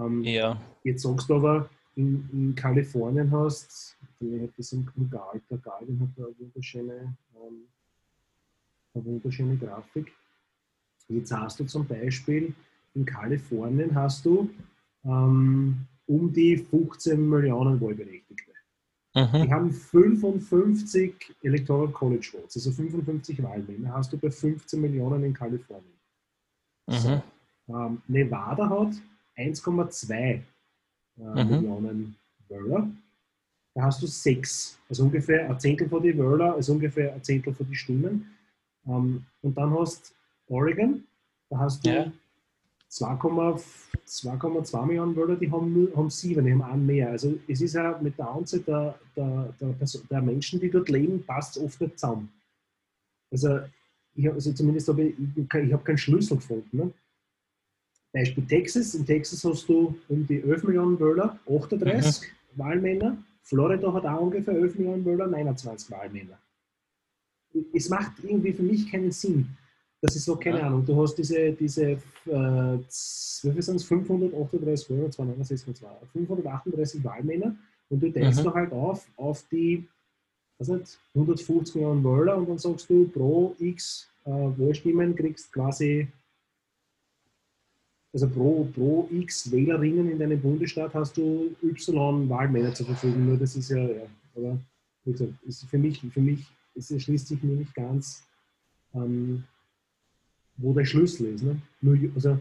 [0.00, 5.10] Ähm, Ja, Jetzt sagst du aber, in, in Kalifornien hast, ich habe das im, im
[5.10, 7.64] Gal, der Guardian hat da eine wunderschöne, ähm,
[8.94, 10.12] eine wunderschöne Grafik.
[11.08, 12.54] Jetzt hast du zum Beispiel,
[12.94, 14.50] in Kalifornien hast du
[15.04, 18.52] ähm, um die 15 Millionen Wahlberechtigte.
[19.14, 19.42] mhm.
[19.42, 25.34] Die haben 55 Electoral College Votes, also 55 Wahlmänner hast du bei 15 Millionen in
[25.34, 26.00] Kalifornien.
[26.86, 27.22] Mhm.
[27.68, 28.94] Ähm, Nevada hat
[29.40, 30.40] 1,2 äh,
[31.18, 31.50] Mhm.
[31.50, 32.16] Millionen
[32.48, 32.90] Wähler.
[33.74, 37.54] Da hast du sechs, also ungefähr ein Zehntel von die Wähler, also ungefähr ein Zehntel
[37.54, 38.26] von die Stimmen.
[38.86, 40.14] Ähm, und dann hast
[40.48, 41.04] Oregon,
[41.48, 42.12] da hast du Ja.
[42.90, 43.62] 2,2
[44.10, 47.10] 2,2 Millionen Wähler, die haben, nur, haben sieben, die haben einen mehr.
[47.10, 49.74] Also es ist ja mit der Anzahl der, der, der,
[50.10, 52.28] der Menschen, die dort leben, passt es oft nicht zusammen.
[53.30, 53.60] Also,
[54.14, 56.76] ich, also zumindest habe ich, ich, ich habe keinen Schlüssel gefunden.
[56.76, 56.92] Ne?
[58.12, 58.94] Beispiel Texas.
[58.94, 63.16] In Texas hast du um die 11 Millionen Wähler, 38 Wahlmänner.
[63.42, 66.38] Florida hat auch ungefähr 11 Millionen Wähler, 29 Wahlmänner.
[67.72, 69.48] Es macht irgendwie für mich keinen Sinn.
[70.02, 70.66] Das ist so, keine Ja.
[70.66, 77.54] Ahnung, du hast diese, diese äh, wie viel sind es, 538 Wähler, 269, 538 Wahlmänner
[77.90, 78.44] und du teilst Mhm.
[78.44, 79.86] du halt auf, auf die
[80.58, 86.06] nicht, 150 Millionen Wähler und dann sagst du, pro X äh, Wahlstimmen kriegst quasi
[88.12, 93.26] also pro, pro X Wählerinnen in deinem Bundesstaat hast du Y Wahlmänner zur Verfügung.
[93.26, 94.58] Nur das ist ja, ja aber
[95.04, 98.24] wie gesagt, ist für mich, für mich es erschließt sich mir nicht ganz,
[98.94, 99.44] ähm,
[100.56, 101.42] wo der Schlüssel ist.
[101.42, 101.60] Ne?
[101.80, 102.38] Nur, also,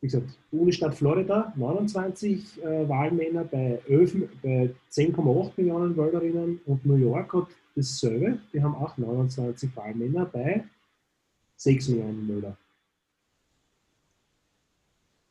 [0.00, 6.96] wie gesagt, Bundesstaat Florida, 29 äh, Wahlmänner bei, 11, bei 10,8 Millionen Wählerinnen und New
[6.96, 10.64] York hat dasselbe, die haben auch 29 Wahlmänner bei
[11.56, 12.56] 6 Millionen Wähler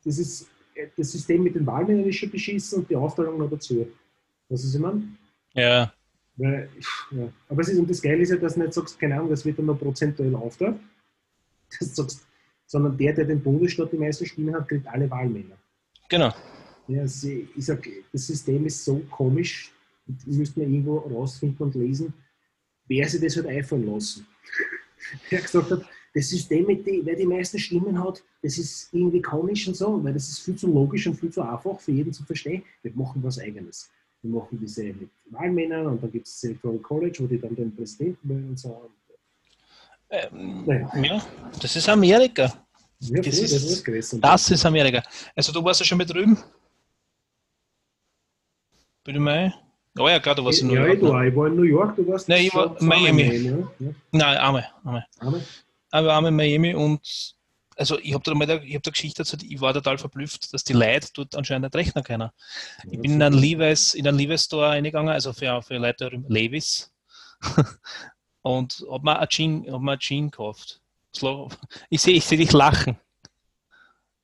[0.03, 0.47] das ist
[0.95, 3.87] das System mit den Wahlmännern ist schon beschissen und die Aufteilung noch dazu.
[4.47, 5.01] Was ist immer?
[5.53, 5.93] Ja,
[6.37, 6.69] Weil,
[7.11, 7.31] ja.
[7.49, 9.45] Aber es ist, und das Geile ist ja, dass du nicht sagst, keine Ahnung, das
[9.45, 10.77] wird dann noch prozentuell aufteilt,
[11.79, 12.25] das sagst,
[12.65, 15.57] sondern der, der den Bundesstaat die meisten Stimmen hat, kriegt alle Wahlmänner.
[16.07, 16.33] genau.
[16.87, 19.71] Ja, sie, ich sag, das System ist so komisch,
[20.07, 22.13] und müsste man irgendwo rausfinden und lesen,
[22.87, 24.25] wer sich das hat einfallen lassen.
[25.31, 29.21] Der gesagt hat, das System, mit die, wer die meisten Stimmen hat, das ist irgendwie
[29.21, 32.11] komisch und so, weil das ist viel zu logisch und viel zu einfach für jeden
[32.13, 32.63] zu verstehen.
[32.81, 33.89] Wir machen was Eigenes.
[34.21, 37.55] Wir machen diese mit Wahlmännern und dann gibt es das Electoral College, wo die dann
[37.55, 38.89] den Präsidenten wählen und so.
[40.09, 40.91] Ähm, Naja.
[41.03, 41.21] ja,
[41.61, 42.43] das ist Amerika.
[43.01, 44.19] Ja, Das das ist- ist das gewesen.
[44.19, 45.03] Das ist Amerika.
[45.35, 46.37] Also du warst ja schon mit drüben?
[49.03, 49.53] Bitte mal.
[49.97, 50.97] Oh ja, klar, du warst in New ja, York.
[50.97, 51.29] ich, war, ne?
[51.29, 53.23] ich war in New York, du warst Nein, ich war in Miami.
[53.23, 53.51] ja?
[53.79, 53.89] Ja.
[54.11, 54.67] Nein, einmal.
[54.83, 55.05] einmal.
[55.19, 55.43] Einmal?
[55.91, 57.35] Aber einmal in Miami und
[57.79, 60.53] also ich habe da mal da, ich hab da Geschichte dazu, ich war total verblüfft,
[60.53, 62.29] dass die Leute dort anscheinend nicht rechnen können.
[62.91, 66.91] Ich bin in einen Levi's, in einen Levi's Store reingegangen, also für, für Leute Levi's.
[68.41, 70.81] und hab mir ein Jean, hab mir ein Jean gekauft.
[71.89, 72.99] Ich sehe ich seh dich lachen.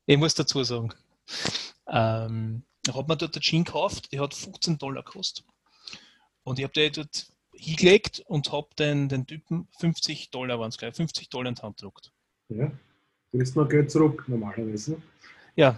[0.06, 0.94] Ich muss dazu sagen.
[1.88, 5.46] Ähm, ich habe mir dort ein Jean gekauft, die hat 15 Dollar gekostet.
[6.44, 10.78] Und ich habe die dort hingelegt und habe den, den Typen 50 Dollar waren es
[10.78, 12.12] gleich, 50 Dollar in die Hand gedruckt.
[12.50, 12.72] Ja.
[13.32, 15.02] Kriegst noch Geld zurück, normalerweise.
[15.56, 15.78] Ja,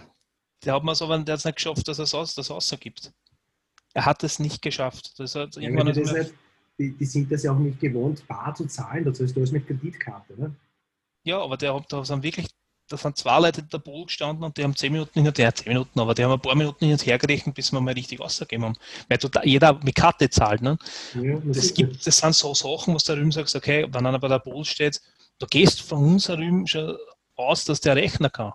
[0.64, 2.04] der hat es aber der hat's nicht geschafft, dass er
[2.36, 3.12] das ausgibt.
[3.94, 5.18] Er hat es nicht geschafft.
[5.18, 6.34] Das hat Ja, irgendwann ist das nicht,
[6.78, 9.04] die, die sind das ja auch nicht gewohnt, bar zu zahlen.
[9.04, 10.40] Das heißt, du hast mit Kreditkarte.
[10.40, 10.54] Ne?
[11.24, 12.46] ja, aber der, hat- da sind wirklich,
[12.88, 15.38] da sind zwei Leute in der Pool gestanden und die haben zehn Minuten hin und
[15.38, 17.80] her, zehn Minuten, aber die haben ein paar Minuten hin und her gerechnet, bis wir
[17.80, 18.76] mal richtig ausgegeben haben.
[19.08, 20.62] Weil total, jeder mit Karte zahlt.
[20.62, 20.78] Ne?
[21.14, 24.06] Ja, Das, sieht gibt, das sind so Sachen, wo du da drüben sagst, okay, wenn
[24.06, 25.00] einer bei der Pool steht,
[25.38, 26.96] du gehst von uns da drüben schon
[27.36, 28.52] aus, dass der rechnen kann.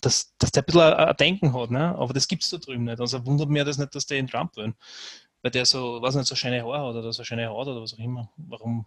[0.00, 1.94] Dass, dass der ein bisschen ein, ein Denken hat, ne?
[1.96, 3.00] aber das gibt es da drüben nicht.
[3.00, 4.74] Also wundert mich das nicht, dass der in Trump will.
[5.42, 7.94] Weil der so, weiß nicht, so schöne Haare hat oder so schöne Haut oder was
[7.94, 8.30] auch immer.
[8.36, 8.86] Warum?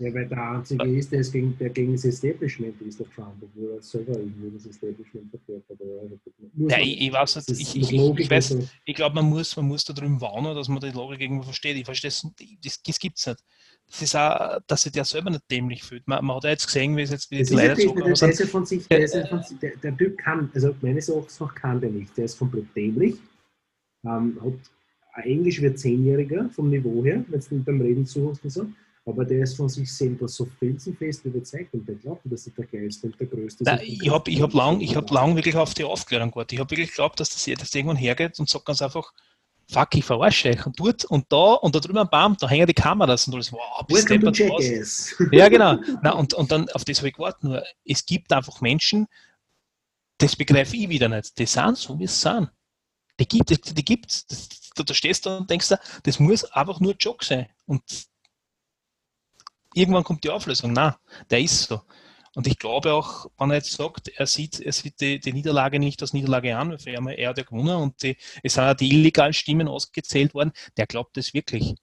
[0.00, 3.34] Ja, weil der Einzige ist, der, ist gegen, der gegen das Establishment ist, der Trump,
[3.42, 5.54] obwohl er selber irgendwie das Establishment ja,
[6.68, 8.68] Ja, man- ich, ich weiß nicht, ich, ich, ich, weiß, und so.
[8.84, 11.76] ich glaube, man muss, man muss da drüben warnen, dass man die Logik irgendwo versteht.
[11.76, 12.24] Ich verstehe es,
[12.62, 13.44] das, das gibt es nicht.
[13.90, 16.06] Das ist auch, dass sich der selber nicht dämlich fühlt.
[16.06, 18.38] Man, man hat ja jetzt gesehen, wie es jetzt wie Leute das, zugekommen der, ist
[18.40, 21.54] ja von sich, der, ja von sich, der, der Typ kann, also meines Erachtens nach
[21.56, 22.16] kann der nicht.
[22.16, 23.16] Der ist komplett dämlich.
[24.04, 28.66] Ähm, hat, Englisch wird Zehnjähriger vom Niveau her, wenn du beim Reden zuhörst und so.
[29.08, 32.66] Aber der ist von sich selber so felsenfest überzeugt und der glaubt, dass er der
[32.66, 33.82] Geilste und der Größte ist.
[33.82, 36.52] ich habe ich hab lang, ich hab lang wirklich auf die Aufklärung gewartet.
[36.52, 39.12] Ich habe wirklich geglaubt, dass das, dass irgendwann hergeht und sagt ganz einfach,
[39.70, 40.66] fuck, ich verarsche euch.
[40.66, 43.50] Und dort und da und da drüben am Baum, da hängen die Kameras und alles.
[43.50, 45.14] Wow, deppert was.
[45.32, 45.78] Ja, genau.
[46.02, 47.44] Na, und, und dann auf das habe ich gewartet.
[47.44, 49.06] Nur, es gibt einfach Menschen,
[50.18, 51.38] das begreife ich wieder nicht.
[51.38, 52.50] Die sind so, wie sie sind.
[53.18, 53.60] Die gibt es.
[53.60, 54.26] Die gibt's.
[54.26, 57.46] Das, da, da stehst du und denkst, das muss einfach nur ein Joke sein.
[57.66, 57.82] Und
[59.78, 60.72] irgendwann kommt die Auflösung.
[60.72, 60.94] Nein,
[61.30, 61.80] der ist so.
[62.34, 65.78] Und ich glaube auch, wenn er jetzt sagt, er sieht, er sieht die, die Niederlage
[65.78, 68.74] nicht als Niederlage an, weil ihn, er hat ja gewonnen und die, es sind ja
[68.74, 71.74] die illegalen Stimmen ausgezählt worden, der glaubt das wirklich.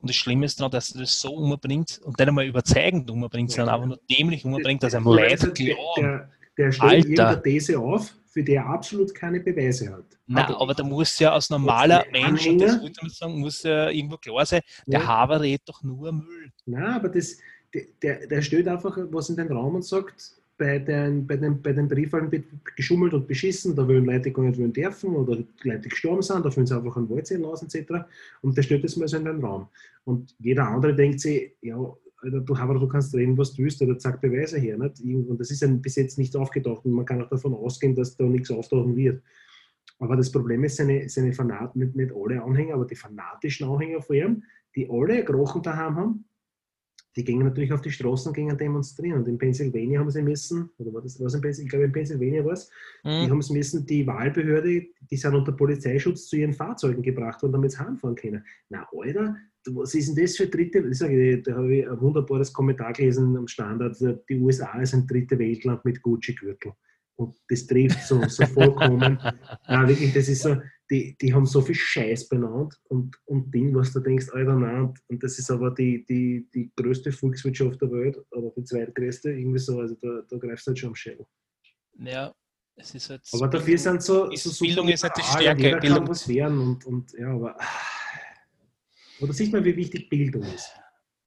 [0.00, 3.52] Und das Schlimme ist daran, dass er das so umbringt und nicht einmal überzeugend umbringt,
[3.52, 6.02] sondern einfach nur dämlich umbringt, dass er der, glauben.
[6.02, 10.04] der, der stellt irgendeine These auf, für die er absolut keine Beweise hat.
[10.26, 10.80] Nein, er aber nicht.
[10.80, 14.46] da muss ja als normaler Mensch, und das ich damit sagen, muss ja irgendwo klar
[14.46, 15.06] sein, der Ja.
[15.06, 16.50] Haber redet doch nur Müll.
[16.66, 17.38] Nein, aber das,
[18.02, 21.72] der, der, stellt einfach was in den Raum und sagt, bei den, bei den, bei
[21.72, 22.44] den Briefwahlen wird
[22.76, 26.50] geschummelt und beschissen, da wollen Leute gar nicht wollen dürfen oder Leute gestorben sind, da
[26.50, 28.04] fühlen sie einfach einen Wahlzettel aus etc.
[28.42, 29.68] Und der stellt das mal so in den Raum.
[30.04, 31.76] Und jeder andere denkt sich, ja,
[32.22, 34.78] du, aber du kannst reden, was du willst, oder zeig Beweise her.
[34.78, 35.02] Nicht?
[35.02, 38.16] Und das ist ja bis jetzt nicht aufgetaucht und man kann auch davon ausgehen, dass
[38.16, 39.22] da nichts auftauchen wird.
[39.98, 44.00] Aber das Problem ist, seine, seine Fanat, nicht, nicht alle Anhänger, aber die fanatischen Anhänger
[44.02, 44.42] von ihm,
[44.74, 46.24] die alle ein Krochen daheim haben,
[47.14, 49.18] die gingen natürlich auf die Straßen und gingen demonstrieren.
[49.18, 51.64] Und in Pennsylvania haben sie müssen, oder war das was in Pennsylvania?
[51.64, 52.70] Ich glaube, in Pennsylvania war es,
[53.04, 53.30] die Hm?
[53.30, 57.72] haben es müssen, die Wahlbehörde, die sind unter Polizeischutz zu ihren Fahrzeugen gebracht worden, damit
[57.72, 58.44] sie heimfahren können.
[58.70, 62.52] Na, Alter, was ist denn das für dritte, ich sage, da habe ich ein wunderbares
[62.52, 63.96] Kommentar gelesen am Standard,
[64.28, 66.72] die USA ist ein dritte Weltland mit Gucci-Gürtel.
[67.16, 69.18] Und das trifft so, so vollkommen.
[69.68, 70.56] Nein, wirklich, das ist so,
[70.90, 74.92] die, die haben so viel Scheiß benannt und, und Ding, was du denkst, Alter, nein,
[75.08, 79.58] und, das ist aber die, die, die größte Volkswirtschaft der Welt, oder die zweitgrößte, irgendwie
[79.58, 81.26] so, also da, da greifst du halt schon am Schädel.
[81.98, 82.34] Ja,
[82.76, 83.22] es ist halt.
[83.32, 86.84] Aber dafür sind so, so Bildung ist nicht die Stärke, Bildung- kann was werden und,
[86.84, 87.56] und ja, aber.
[89.22, 90.68] Aber da sieht man, wie wichtig Bildung ist.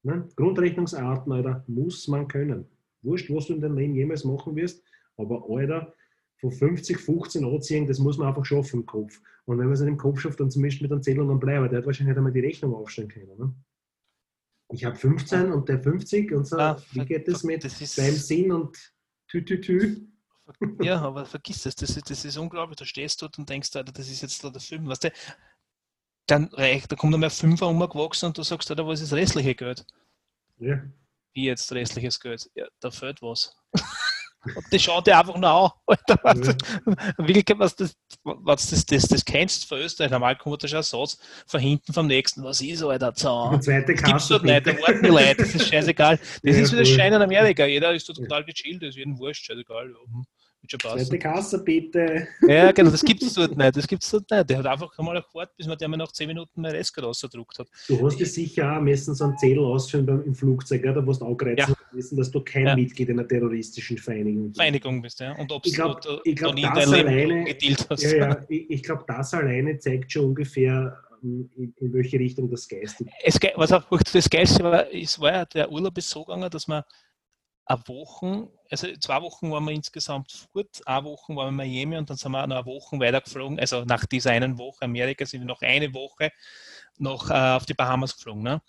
[0.03, 0.27] Ne?
[0.35, 2.65] Grundrechnungsarten, Alter, muss man können.
[3.01, 4.83] Wurscht, was du in deinem Leben jemals machen wirst,
[5.15, 5.93] aber Alter,
[6.41, 9.21] von 50, 15 anziehen, das muss man einfach schaffen im Kopf.
[9.45, 11.39] Und wenn man es nicht im Kopf schafft, dann zumindest mit einem Zettel und einem
[11.39, 13.37] Blei, aber der hat wahrscheinlich nicht einmal die Rechnung aufstellen können.
[13.37, 13.53] Ne?
[14.73, 16.57] Ich habe 15 und der 50 und so.
[16.57, 18.75] Ah, wie geht das mit das ist- beim Sinn und
[19.29, 19.95] tü tü tü?
[20.81, 22.75] Ja, aber vergiss es, das ist, das ist unglaublich.
[22.77, 24.85] Du stehst dort und denkst, Alter, das ist jetzt da der Film.
[24.87, 25.11] Weißt du,
[26.27, 29.17] dann reicht, da kommt noch mehr Fünfer umgewachsen und du sagst, Alter, was ist das
[29.19, 29.85] restliche Geld?
[30.59, 30.81] Ja.
[31.33, 32.49] Wie jetzt restliches Geld?
[32.55, 33.55] Ja, da fehlt was.
[34.55, 35.71] Und die schaut dir einfach nur an.
[35.87, 36.53] Alter, was Ja.
[36.53, 40.11] du, wirklich, was das, was das, das, das kennst von Österreich.
[40.11, 42.43] Normal kommt da schon ein Satz von hinten vom nächsten.
[42.43, 43.59] Was ist, Alter, Zahn?
[43.59, 46.17] zweite Das gibt's dort nicht, da warten die Leute, das ist scheißegal.
[46.17, 46.89] Das Ja, ist wie das.
[46.89, 47.65] Schein in Amerika.
[47.65, 49.89] Jeder ist total gechillt, das ist jedem wurscht, scheißegal.
[49.89, 50.25] Ja, hm.
[50.71, 52.27] Wird schon Zweite Kasse, bitte.
[52.47, 53.77] Ja, genau, das gibt es dort nicht.
[53.77, 54.49] Das gibt's dort nicht.
[54.49, 57.59] Der hat einfach einmal gewartet, bis man der mir nach 10 Minuten mehr Restcard rausgedruckt
[57.59, 57.67] hat.
[57.87, 61.01] Du hast ja sicher auch messen so einen Zettel ausführen beim, im Flugzeug, ja, da
[61.01, 61.75] musst du angreifen ja.
[61.91, 62.75] wissen, dass du kein ja.
[62.75, 64.57] Mitglied einer terroristischen Vereinigung bist.
[64.57, 65.33] Vereinigung bist, ja.
[65.33, 67.45] Und ob du glaub, glaub, das alleine,
[67.89, 68.03] hast.
[68.03, 72.49] Ja, ja, ich, ich glaube, das alleine zeigt schon ungefähr, ähm, in, in welche Richtung
[72.49, 73.07] das geistig.
[73.23, 76.67] Es, was auch das Geilste war, es war ja, der Urlaub ist so gegangen, dass
[76.67, 76.83] man
[77.65, 81.97] eine Woche, also zwei Wochen waren wir insgesamt fort, eine Woche waren wir in Miami
[81.97, 85.41] und dann sind wir noch eine Woche weitergeflogen, also nach dieser einen Woche Amerika sind
[85.41, 86.31] wir noch eine Woche
[86.97, 88.43] noch äh, auf die Bahamas geflogen.
[88.43, 88.61] Ne?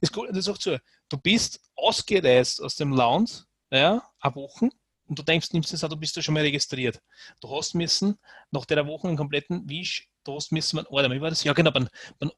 [0.00, 4.70] Es kommt das auch zu, du bist ausgereist aus dem Land, ja, eine Woche
[5.06, 7.00] und du denkst, nimmst an, du bist da schon mal registriert.
[7.40, 8.18] Du hast müssen,
[8.50, 11.44] nach der Woche einen kompletten Wisch, du hast müssen, oder wie war das?
[11.44, 11.88] Ja, genau, beim,
[12.18, 12.30] beim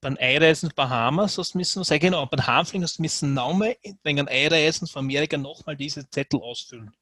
[0.00, 4.28] beim Einreisen Bahamas hast du müssen, sag genau, beim Heimfliegen hast du müssen nochmal wegen
[4.28, 6.92] Einreisen von Amerika nochmal diese Zettel ausfüllen.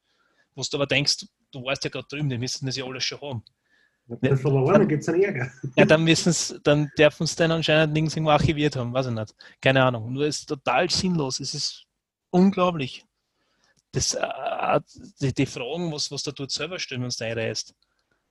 [0.54, 3.20] Wo du aber denkst, du warst ja gerade drüben, die müssen das ja alles schon
[3.20, 3.44] haben.
[4.20, 5.50] Ja, verloren, gibt es einen Ärger.
[5.76, 9.35] Ja, dann müssen dann dürfen sie dann anscheinend nirgends irgendwo archiviert haben, weiß ich nicht.
[9.61, 10.12] Keine Ahnung.
[10.12, 11.40] Nur es ist total sinnlos.
[11.40, 11.87] Es ist
[12.30, 13.04] unglaublich.
[13.92, 14.80] Das, äh,
[15.20, 17.74] die, die, Fragen, was, was du dort selber stellen, wenn du einreist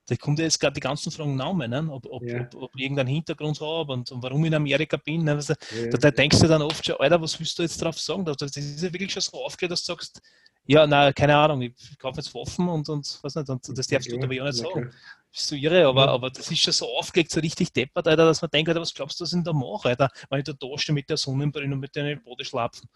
[0.06, 1.86] da kommt ja jetzt gerade die ganzen Fragen Namen, ne?
[1.90, 2.42] ob, ob, ja.
[2.42, 5.24] ob, ob, ich irgendeinen Hintergrund habe und, und, warum ich in Amerika bin.
[5.24, 5.32] Ne?
[5.32, 5.88] Also, ja.
[5.88, 8.24] da, da, denkst du dann oft schon, Alter, was willst du jetzt drauf sagen?
[8.24, 10.20] Das, das ist ja wirklich schon so aufgelegt, dass du sagst,
[10.66, 14.10] ja, na keine Ahnung, ich kaufe jetzt Waffen und, und was nicht, und das darfst
[14.10, 14.90] du aber ja nicht sagen.
[15.30, 18.40] Bist du irre, aber, aber das ist schon so aufgelegt, so richtig deppert, Alter, dass
[18.40, 20.78] man denkt, Alter, was glaubst du, was ich da mache, Alter, wenn ich da da
[20.78, 22.88] stehe mit der Sonnenbrille und mit den Bodenschlapfen.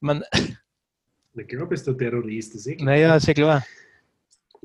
[0.00, 0.22] Man,
[1.36, 2.86] ich glaube, bist du Terrorist, das ist eh klar.
[2.86, 3.64] Naja, sehr klar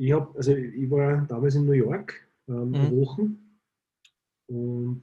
[0.01, 2.91] ich habe, also ich war damals in New York ähm, mhm.
[2.91, 3.37] Wochen
[4.47, 5.01] und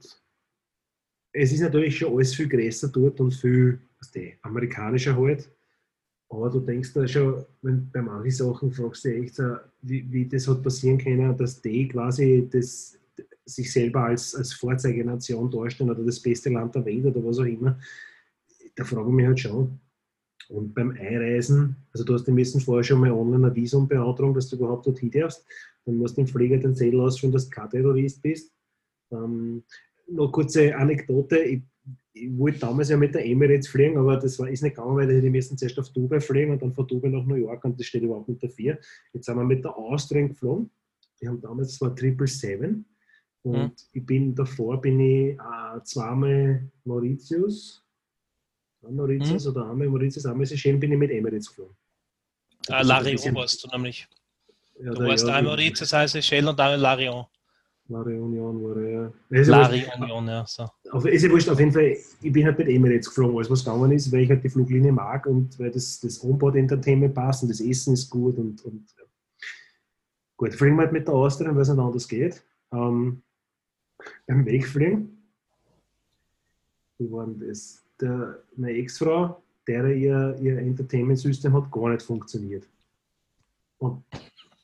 [1.31, 5.49] es ist natürlich schon alles viel größer dort und viel was die, amerikanischer halt.
[6.29, 10.11] Aber du denkst da schon, wenn bei manchen Sachen fragst du dich echt so, wie,
[10.11, 12.97] wie das hat passieren können, dass die quasi das,
[13.45, 17.45] sich selber als, als Vorzeigenation darstellen oder das beste Land der Welt oder was auch
[17.45, 17.79] immer.
[18.75, 19.79] Da frage ich mich halt schon,
[20.49, 24.33] und beim Einreisen, also du hast im besten vorher schon mal online ein Visum beantragen,
[24.33, 25.45] dass du überhaupt dorthin darfst.
[25.85, 28.51] Dann musst du im Flieger den Zettel ausführen, dass du kein Terrorist bist.
[29.11, 29.63] Ähm,
[30.07, 31.37] noch kurze Anekdote.
[31.37, 31.61] Ich,
[32.13, 35.21] ich, wollte damals ja mit der Emirates fliegen, aber das war, ist nicht gegangen, weil
[35.21, 37.85] die müssen zuerst auf Dubai fliegen und dann von Dubai nach New York und das
[37.85, 38.79] steht überhaupt nicht dafür.
[39.13, 40.71] Jetzt sind wir mit der Austrian geflogen.
[41.21, 42.83] Die haben damals, das war 777.
[43.43, 43.71] Und mhm.
[43.93, 47.85] ich bin davor, bin ich äh, zweimal Mauritius,
[48.81, 49.51] Mauritius mhm.
[49.51, 51.75] oder einmal Mauritius, einmal Seychellen bin ich mit Emirates geflogen.
[52.67, 54.07] Ah, Larion warst du nämlich.
[54.79, 57.25] Ja, du warst ja, einmal Mauritius, heißt Seychellen und einmal Larion.
[57.89, 59.11] Larion war ja.
[59.31, 60.45] Also Larion, ja.
[60.45, 60.67] So.
[60.91, 63.65] Auf, ist ja wurscht, auf jeden Fall, ich bin halt mit Emirates geflogen, alles was
[63.65, 67.49] gegangen ist, weil ich halt die Fluglinie mag und weil das, das Onboard-Entertainment passt und
[67.49, 69.03] das Essen ist gut und, und ja.
[70.37, 72.43] gut, fliegen wir halt mit der Austrian, weil es nicht anders geht.
[72.71, 73.23] Ähm,
[74.27, 75.17] beim Wegfliegen,
[76.99, 77.83] wie war denn das?
[78.01, 82.67] Der, meine Ex-Frau, der ihr, ihr Entertainment-System hat gar nicht funktioniert.
[83.77, 84.03] Und,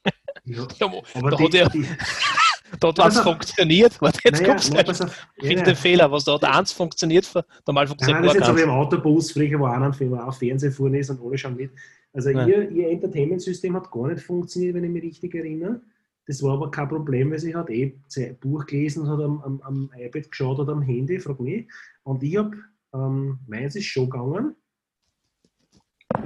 [0.46, 0.68] ja,
[1.14, 1.86] aber da die, hat die,
[2.80, 4.02] Dort hat es funktioniert.
[4.02, 6.12] Warte, jetzt naja, kommst du ja, den Fehler.
[6.12, 7.32] Was dort eins funktioniert,
[7.66, 10.72] normal funktioniert Nein, das ist jetzt aber im Autobus, früher wo einer Film auch Fernsehen
[10.72, 11.72] fuhren ist und alle schauen mit.
[12.14, 15.82] Also ihr, ihr Entertainment-System hat gar nicht funktioniert, wenn ich mich richtig erinnere.
[16.28, 17.94] Das war aber kein Problem, weil sie hat eh
[18.40, 21.68] Buch gelesen, hat am, am, am iPad geschaut oder am Handy, frag mich.
[22.04, 22.58] Und ich habe
[22.96, 24.56] ähm, meins ist schon gegangen.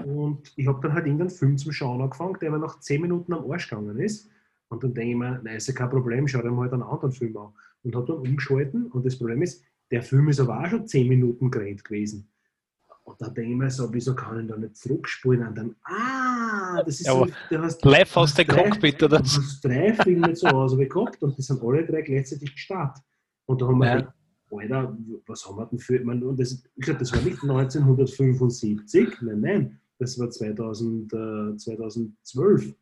[0.05, 3.33] Und ich habe dann halt irgendeinen Film zum Schauen angefangen, der mir nach 10 Minuten
[3.33, 4.29] am Arsch gegangen ist.
[4.69, 6.83] Und dann denke ich mir, nein, ist ja kein Problem, schau dir mal halt einen
[6.83, 7.53] anderen Film an.
[7.83, 8.87] Und habe dann umgeschalten.
[8.87, 12.29] Und das Problem ist, der Film ist aber auch schon 10 Minuten gerannt gewesen.
[13.03, 15.47] Und da denke ich mir so, wieso kann ich da nicht zurückspulen?
[15.47, 19.39] Und dann, ah, das ist ja, so, du hast, live aus der Cockpit oder so.
[19.39, 23.03] Du hast drei Filme zu Hause gehabt und die sind alle drei gleichzeitig gestartet.
[23.47, 24.13] Und da haben wir ja.
[24.51, 27.41] Alter, was haben wir denn für, ich, meine, und das, ich glaube, das war nicht
[27.41, 32.73] 1975, nein, nein, das war 2000, äh, 2012.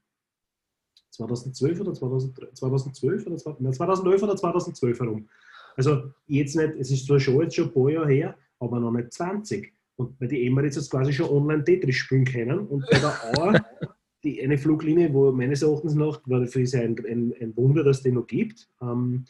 [1.10, 5.28] 2012 oder 2000, 2012 oder 2011 oder 2012 herum.
[5.76, 8.92] Also jetzt nicht, es ist zwar schon jetzt schon ein paar Jahre her, aber noch
[8.92, 9.74] nicht 20.
[9.96, 13.66] Und bei den Emirates jetzt quasi schon online Tetris spielen können und bei der Auer,
[14.24, 17.98] die, eine Fluglinie, wo meines Erachtens nach, war für sie ein, ein, ein Wunder, dass
[17.98, 19.26] es die noch gibt, ähm,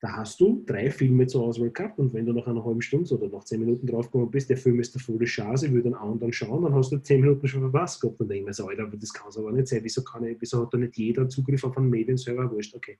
[0.00, 3.14] da hast du drei Filme zur Auswahl gehabt und wenn du nach einer halben Stunde
[3.14, 5.94] oder nach zehn Minuten draufgekommen bist, der Film ist der volle Chance, ich würde den
[5.94, 8.18] anderen schauen, dann hast du zehn Minuten schon verpasst gehabt.
[8.18, 9.80] Und ich mir so, Alter, das kann es aber nicht sein.
[9.82, 12.50] Wieso, kann ich, wieso hat da nicht jeder Zugriff auf einen Medienserver?
[12.50, 12.98] Wurscht, okay.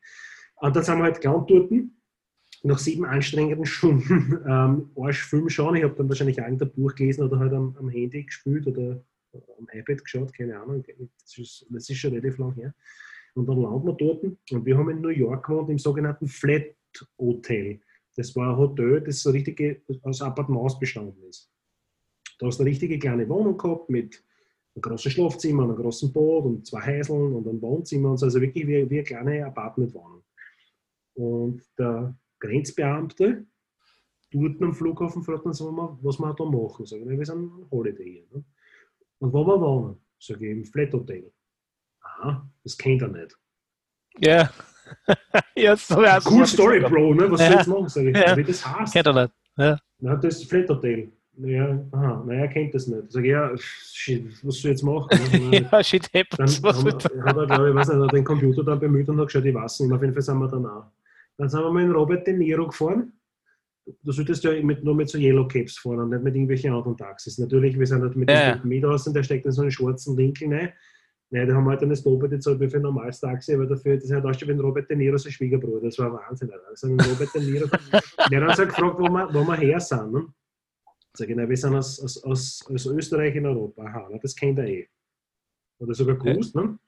[0.56, 1.72] Und dann sind wir halt gelandet dort,
[2.64, 5.76] nach sieben anstrengenden Stunden ähm, Arschfilm schauen.
[5.76, 9.66] Ich habe dann wahrscheinlich irgendein Buch gelesen oder halt am, am Handy gespielt oder am
[9.72, 10.84] iPad geschaut, keine Ahnung.
[11.22, 12.74] Das ist, das ist schon relativ lang her.
[13.34, 16.74] Und dann landen wir dort und wir haben in New York gewohnt im sogenannten Flat
[17.18, 17.80] Hotel.
[18.16, 21.50] Das war ein Hotel, das so richtig aus Appartements bestanden ist.
[22.38, 24.24] Da hast du eine richtige kleine Wohnung gehabt mit
[24.74, 28.26] einem großen Schlafzimmer, einem großen Bad und zwei Häuseln und einem Wohnzimmer und so.
[28.26, 30.22] Also wirklich wie, wie eine kleine Apartmentwohnung.
[31.14, 33.46] Und der Grenzbeamte
[34.30, 36.86] dort am Flughafen fragt uns, was wir da machen.
[36.86, 38.38] Sagen wir, sind ein Holiday hier.
[38.38, 38.44] Ne?
[39.18, 39.96] Und wo wir wohnen?
[40.18, 41.32] Sage ich, im Flat Hotel.
[42.00, 43.36] Aha, das kennt er nicht.
[44.18, 44.50] Ja.
[45.56, 45.96] ja, so
[46.30, 47.30] cool Story, Bro, ne?
[47.30, 47.46] Was ja.
[47.46, 47.88] soll ich jetzt machen?
[47.88, 48.36] Sag ich, ja.
[48.36, 48.92] wie das heißt.
[48.92, 49.34] Kennt er nicht.
[49.56, 49.78] Ja.
[49.98, 51.12] Na, das ist Flat Hotel.
[51.42, 53.10] Ja, aha, naja, er kennt das nicht.
[53.10, 55.08] Sag ich, ja, shit, was soll ich jetzt machen?
[55.52, 56.60] ja, shit happens.
[56.60, 59.28] Dann was haben, hat er, glaube ich, weiß nicht, den Computer dann bemüht und hat
[59.28, 60.84] geschaut, ich weiß nicht, auf jeden Fall sind wir dann auch.
[61.38, 63.12] Dann sind wir in Robert De Niro gefahren.
[64.02, 66.96] Du solltest ja mit, nur mit so Yellow Caps fahren und nicht mit irgendwelchen anderen
[66.96, 67.38] Taxis.
[67.38, 69.70] Natürlich, wir sind halt mit ja, dem mit aus und der steckt in so einen
[69.70, 70.72] schwarzen Winkel rein.
[71.32, 73.96] Nein, da haben wir halt eine Doppelt gezahlt wie für ein normales Taxi, aber dafür,
[73.96, 75.80] das hat auch wie Robert De Niro, sein Schwiegerbruder.
[75.86, 76.50] Das war Wahnsinn.
[76.68, 77.68] Also Robert De Niro.
[78.30, 80.12] der hat uns halt gefragt, wo wir, wo wir her sind.
[80.12, 80.26] Ne?
[81.16, 83.82] Sag ich, na, wir sind aus, aus, aus, aus Österreich in Europa.
[83.84, 84.88] Aha, na, das kennt er eh.
[85.78, 86.78] Oder sogar gewusst, ne?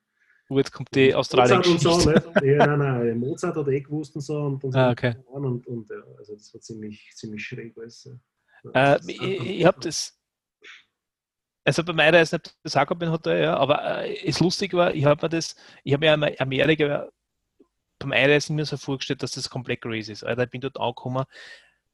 [0.48, 2.22] Wo jetzt kommt die Australien Mozart und so, ne?
[2.42, 4.38] ja, nein, nein, Mozart hat eh gewusst und so.
[4.38, 5.14] Und, und, ah, okay.
[5.26, 7.76] und, und also das war ziemlich, ziemlich schräg.
[7.78, 8.10] Alles,
[8.74, 8.94] ja.
[8.94, 10.20] äh, ich ich habe das,
[11.64, 15.04] also bei meiner ist nicht das Jakob Hotel, ja, aber äh, es lustig war, ich
[15.04, 17.08] habe mir das, ich habe mir Amerika
[17.98, 20.24] beim Einreisen mir so vorgestellt, dass das komplett crazy ist.
[20.24, 21.24] Alter, ich bin dort angekommen,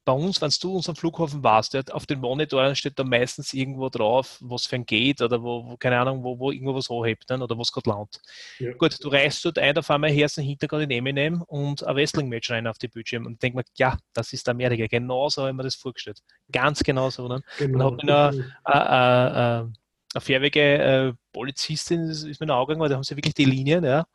[0.05, 3.53] bei uns, wenn du uns am Flughafen warst, ja, auf den Monitoren steht da meistens
[3.53, 6.89] irgendwo drauf, was für ein Gate oder wo, wo keine Ahnung, wo, wo irgendwo was
[6.89, 8.21] anhebt ne, oder was gerade landet.
[8.57, 8.73] Ja.
[8.73, 11.95] Gut, du reist dort ein, auf einmal hörst du einen Hintergrund in Eminem und ein
[11.95, 14.87] Wrestling-Match rein auf die Bildschirm und denk mir, ja, das ist Amerika.
[14.87, 16.21] Genau so habe ich mir das vorgestellt.
[16.51, 17.27] Ganz genau so.
[17.27, 17.43] Ne?
[17.57, 17.89] Genau.
[17.89, 19.73] Und habe mir eine,
[20.13, 23.83] eine fährige äh, Polizistin ist mir in Augen gegangen, da haben sie wirklich die Linien,
[23.83, 24.07] ja,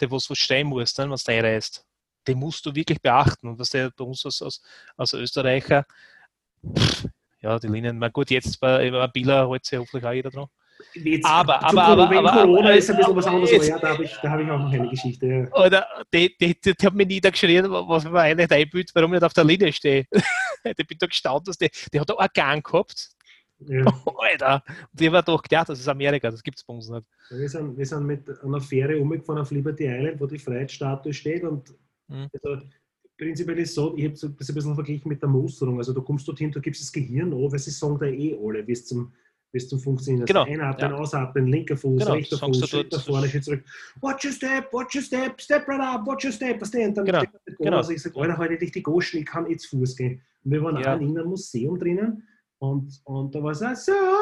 [0.00, 1.86] die was, was stehen muss, ne, wenn du reinreist
[2.30, 3.48] den musst du wirklich beachten.
[3.48, 4.62] Und was der bei uns als, als,
[4.96, 5.84] als Österreicher,
[6.76, 7.06] pff,
[7.40, 10.46] ja, die Linien, na gut, jetzt bei, bei Bieler holt sich hoffentlich auch jeder dran.
[10.94, 14.04] Jetzt, aber, aber, aber, aber, Corona ist ein bisschen was anderes, aber ja, da habe
[14.04, 15.26] ich, hab ich auch noch eine Geschichte.
[15.26, 15.62] Ja.
[15.62, 19.26] Oder die, die, die, die haben mich niedergeschrien, was mir eine einbildet, warum ich nicht
[19.26, 20.06] auf der Linie stehe.
[20.64, 23.10] ich bin da gestaunt, dass die, die hat auch einen Gang gehabt.
[23.66, 23.84] Ja.
[24.18, 24.62] Alter!
[24.90, 27.04] Und ich war doch gedacht, das ist Amerika, das gibt es bei uns nicht.
[27.28, 31.44] Wir sind, wir sind mit einer Fähre umgefahren auf Liberty Island, wo die Freiheitsstatue steht
[31.44, 31.74] und
[32.10, 32.28] Mhm.
[32.32, 32.62] Also,
[33.16, 35.78] prinzipiell ist so, ich habe das ein bisschen verglichen mit der Musterung.
[35.78, 38.66] Also du kommst dorthin, du gibst das Gehirn an, weil sie sagen da eh alle,
[38.66, 39.12] wie es zum,
[39.52, 40.26] wie zum Funktionieren.
[40.26, 40.42] Genau.
[40.42, 40.96] Also einatmen, ja.
[40.96, 42.12] ausatmen, linker Fuß, genau.
[42.12, 43.64] rechter Fuß, Schritt nach vorne, Schritt zurück.
[44.00, 46.60] Watch your step, watch your step, step right up, watch your step.
[46.60, 46.94] Was denn?
[46.94, 47.22] Dann genau.
[47.58, 47.76] genau.
[47.76, 50.22] Also ich sage, Alter, heute halt dich Goschen, ich kann jetzt Fuß gehen.
[50.44, 50.96] Und wir waren ja.
[50.96, 52.26] auch in einem Museum drinnen
[52.60, 53.74] und, und da war es, Sir,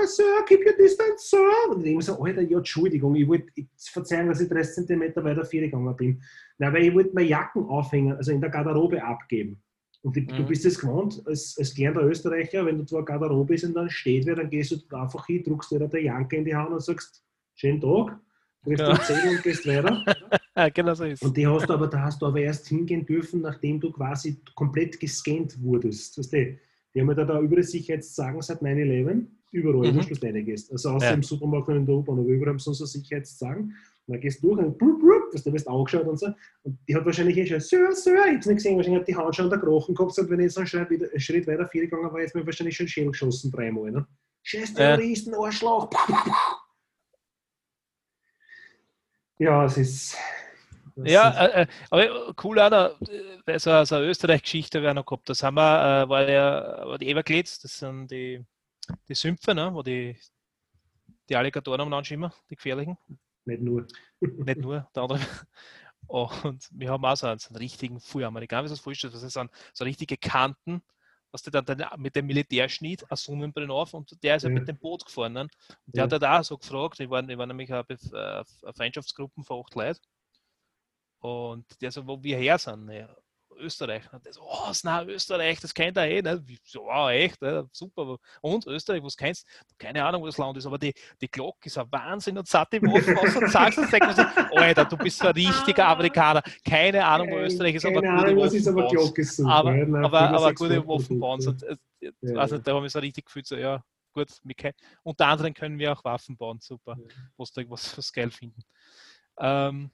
[0.07, 1.51] Sir, keep your distance, Sir.
[1.71, 3.47] Und ich immer so, Alter, ja, Entschuldigung, ich wollte
[3.77, 6.23] verzeihen, dass ich 30 cm weiter vier gegangen bin.
[6.57, 9.61] Nein, weil ich wollte meine Jacken aufhängen, also in der Garderobe abgeben.
[10.03, 10.37] Und die, mhm.
[10.37, 13.91] du bist es gewohnt, als, als gelernter Österreicher, wenn du zur Garderobe bist und dann
[13.91, 16.81] steht wer, dann gehst du einfach hin, druckst dir der Janke in die Hand und
[16.81, 17.25] sagst,
[17.57, 18.21] schönen Tag,
[18.63, 18.97] triffst genau.
[18.99, 20.71] Zähne und gehst weiter.
[20.75, 23.41] genau so ist Und die hast du aber, da hast du aber erst hingehen dürfen,
[23.41, 26.17] nachdem du quasi komplett gescannt wurdest.
[26.17, 26.57] Weißt du?
[26.95, 29.97] Die haben ja da, über die sagen seit 9-11, überall, mhm.
[29.97, 30.73] wo du reingehst.
[30.73, 31.13] Also außer ja.
[31.15, 33.65] im Supermarkt und in der U-Bahn, aber überall haben sie so Sicherheitssagen.
[33.65, 36.29] Und dann gehst du durch und brup, brup, du wirst angeschaut und so.
[36.63, 39.17] Und die hat wahrscheinlich eh schon, Sir, Sir, ich hab's nicht gesehen, wahrscheinlich hat die
[39.17, 41.47] Hand schon an der Krochen gehabt und wenn ich jetzt einen Schritt, wieder, einen Schritt
[41.47, 43.91] weiter vier gegangen war, jetzt mir wahrscheinlich schon Schädel geschossen dreimal.
[43.91, 44.07] Ne?
[44.43, 45.41] Scheiß Terroristen, ja.
[45.41, 45.91] Arschloch.
[49.39, 50.17] ja, es ist.
[51.05, 55.29] Ja, äh, äh, aber cool auch noch, äh, so, so eine Österreich-Geschichte wäre noch gehabt.
[55.29, 58.45] Das haben wir, äh, war ja war die Everglades, das sind die,
[59.09, 60.19] die Sümpfe, ne, wo die,
[61.29, 62.97] die Alligatoren umeinander schimmer, die gefährlichen.
[63.45, 63.87] Nicht nur.
[64.21, 65.21] Nicht nur, der andere.
[66.07, 69.51] Und wir haben auch so einen, so einen richtigen Fuhramerikaner, wie das vorstellt, das sind
[69.75, 70.83] so richtige Kanten,
[71.31, 74.67] was der dann mit dem Militärschnitt eine Sonnenbrille auf und der ist ja, ja mit
[74.67, 75.35] dem Boot gefahren.
[75.35, 75.41] Ne?
[75.43, 75.51] Und
[75.87, 76.03] der ja.
[76.05, 79.75] hat halt auch so gefragt, ich war, ich war nämlich eine, eine Freundschaftsgruppe von acht
[79.75, 80.01] Leuten
[81.21, 83.09] und der so, wo wir her sind, ja,
[83.59, 84.11] Österreich.
[84.13, 86.23] Und der so, oh, na, Österreich, das kennt er eh.
[86.23, 86.43] Ne?
[86.65, 87.69] So, wow, echt, ne?
[87.73, 88.19] super.
[88.41, 89.75] Und Österreich, was kennst du?
[89.79, 92.81] Keine Ahnung, wo das Land ist, aber die, die Glocke ist ein Wahnsinn und satte
[92.83, 94.19] Waffen aus und sagst und sagst,
[94.57, 96.43] Alter, du bist so ein richtiger Amerikaner.
[96.65, 100.55] Keine Ahnung, wo Österreich ist, aber gute Ahnung, ist aber Glocke super, aber, aber, aber
[100.55, 101.41] gute Waffenbauen.
[102.01, 102.37] Ja.
[102.37, 105.79] Also, ja, da haben wir so richtig gefühlt, so, ja, gut, können, unter anderem können
[105.79, 107.15] wir auch Waffen bauen, super, ja.
[107.37, 108.61] was, was, was geil finden.
[109.41, 109.91] Ähm,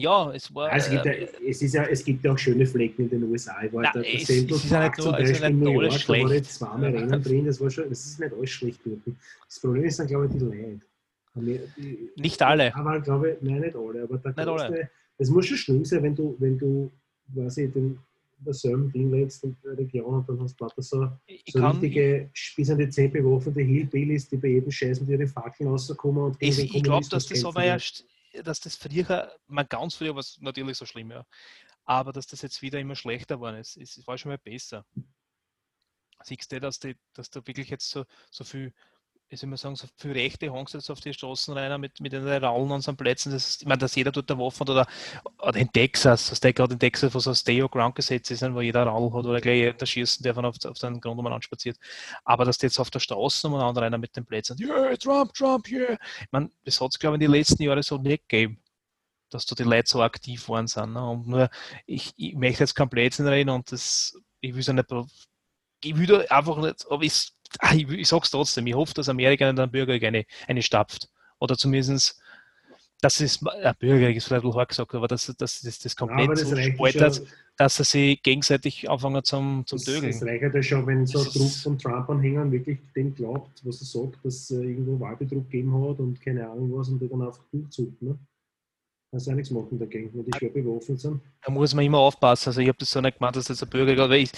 [0.00, 0.70] ja, es war.
[0.70, 3.10] Also es, gibt äh, ja, es, ist ja, es gibt ja auch schöne Flecken in
[3.10, 3.62] den USA.
[3.62, 6.90] Ich war da, der Central Park zum Beispiel in New York, da war jetzt zweimal
[6.96, 9.00] Rennen drin, das war schon, das ist nicht alles schlecht dort.
[9.46, 10.80] Das Problem ist dann, glaube ich, die Leute.
[12.16, 12.74] Nicht alle.
[12.74, 14.02] Aber glaube ich, nein, nicht alle.
[14.02, 16.90] Aber der Nicht größte, es muss schon schlimm sein, wenn du, wenn du,
[17.28, 17.98] weiß ich, den,
[18.44, 21.72] derselben Ding lebst in der Region und dann hast du lauter so, Ich so kann,
[21.72, 26.24] richtige bis an die Zehen bewaffnete Hillbillies, die bei jedem Scheiß mit ihren Fackeln rauskommen
[26.24, 28.04] und gegen ich, glaube, dass das aber erst,
[28.44, 31.24] dass das früher, man ganz früher war es natürlich so schlimm, ja.
[31.84, 34.84] Aber dass das jetzt wieder immer schlechter geworden ist, ist es war schon mal besser.
[36.22, 38.72] Siehst du, dass, die, dass da wirklich jetzt so, so viel,
[39.30, 42.12] wie soll man sagen, so viel Rechte sie jetzt auf die Straßen rein mit, mit
[42.12, 43.30] den Rallen an so Plätzen.
[43.32, 44.86] Das, ist- ich meine, dass jeder dort eine Waffe hat oder,
[45.38, 49.04] oder in Texas, der gerade in Texas, wo so ein Stay-Your-Ground-Gesetz ist, wo jeder Rall
[49.12, 51.78] hat oder gleich jeder schießen darf und auf, auf den Grund um anspaziert.
[52.24, 55.68] Aber dass die jetzt auf der Straße umeinander rein mit den Plätzen, yeah, Trump, Trump,
[55.70, 55.92] yeah.
[56.22, 58.60] Ich meine, das hat es, glaube ich, in den letzten Jahren so nicht gegeben,
[59.30, 60.94] dass da die Leute so aktiv waren sind.
[60.94, 61.08] Ne?
[61.10, 61.50] Und nur,
[61.86, 64.90] ich, ich möchte jetzt kein Blödsinn reden und das, ich will ja nicht,
[65.82, 69.08] ich will da einfach nicht, aber ich, ah, ich, ich sag's trotzdem, ich hoffe, dass
[69.08, 71.08] Amerika nicht einen Bürgerkrieg eine, eine stapft.
[71.38, 72.20] Oder zumindest,
[73.00, 75.96] dass es, ein Bürgerkrieg ist vielleicht ein bisschen hart gesagt, aber dass, dass das, das
[75.98, 77.26] Ja, komplett das so spaltet,
[77.56, 80.28] dass sie sich gegenseitig anfangen zum, zum das, das Dögeln.
[80.28, 83.86] reicht ja schon, wenn so ein Das Druck von Trump-Anhängern wirklich dem glaubt, was er
[83.86, 87.44] sagt, dass er irgendwo Wahlbetrug gegeben hat und keine Ahnung was und der dann einfach
[87.50, 88.00] durchzuckt.
[88.02, 88.18] Ne?
[89.10, 91.20] Kannst ja nichts machen dagegen, wenn die schwer bewaffnet sind.
[91.44, 92.50] Da muss man immer aufpassen.
[92.50, 94.36] Also ich habe das so nicht gemeint, dass das ein Bürgerkrieg ist,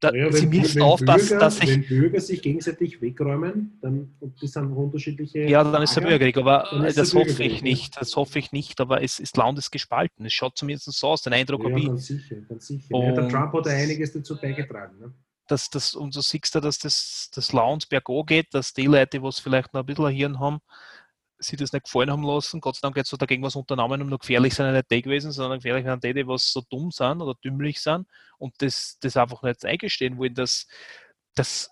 [0.00, 3.78] da, Ja, sie wenn, müssen wenn, aufpassen, Bürger, dass sich wenn Bürger sich gegenseitig wegräumen,
[3.80, 5.40] dann und das sind unterschiedliche.
[5.40, 8.00] Ja, dann ist der Lager, Bürgerkrieg, aber das hoffe ich nicht.
[8.00, 10.24] Das hoffe ich nicht, aber es, das ist gespalten.
[10.26, 11.86] Es schaut zumindest so aus, den Eindruck Ja, habe ich.
[11.86, 12.96] ganz sicher, ganz sicher.
[12.96, 14.98] Ja, der Trump hat ja einiges dazu beigetragen.
[14.98, 15.12] Ne?
[15.46, 19.18] Dass das, und du siehst ja, dass das, das Land bergo geht, dass die Leute,
[19.18, 20.60] die was vielleicht noch ein bisschen ein Hirn haben,
[21.40, 22.60] sich das nicht gefallen haben lassen.
[22.60, 25.02] Gott sei Dank jetzt so dagegen was unternommen und nur gefährlich sind ja nicht die
[25.02, 28.06] gewesen, sondern gefährlich sind die, die was so dumm sind oder dümmlich sind
[28.38, 30.66] und das, das einfach nicht eingestehen wollen, dass
[31.34, 31.70] das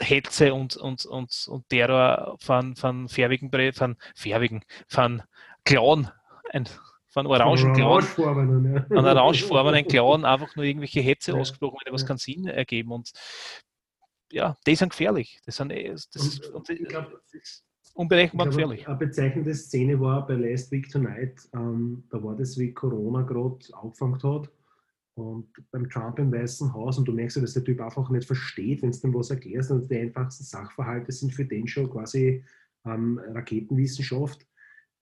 [0.00, 5.22] Hetze und, und, und, und Terror von, von färbigen, von färbigen, von
[5.64, 6.10] Clown,
[6.50, 6.68] ein,
[7.08, 8.86] von orangen Clown, ja.
[8.98, 11.38] an orangefarbenen Clown einfach nur irgendwelche Hetze Ja.
[11.38, 12.08] ausgesprochen, die was Ja.
[12.08, 12.90] keinen Sinn ergeben.
[12.90, 13.12] Und
[14.32, 15.40] ja, die sind gefährlich.
[15.46, 18.86] Das sind das, Und, und, ich glaub, das ist unberechenbar glaube, gefährlich.
[18.86, 21.48] Eine bezeichnende Szene war bei Last Week Tonight.
[21.54, 24.50] Ähm, da war das, wie Corona gerade angefangen hat.
[25.16, 28.26] Und beim Trump im Weißen Haus, und du merkst ja, dass der Typ einfach nicht
[28.26, 32.44] versteht, wenn es dem was erklärst, und die einfachsten Sachverhalte sind für den schon quasi
[32.84, 34.44] ähm, Raketenwissenschaft.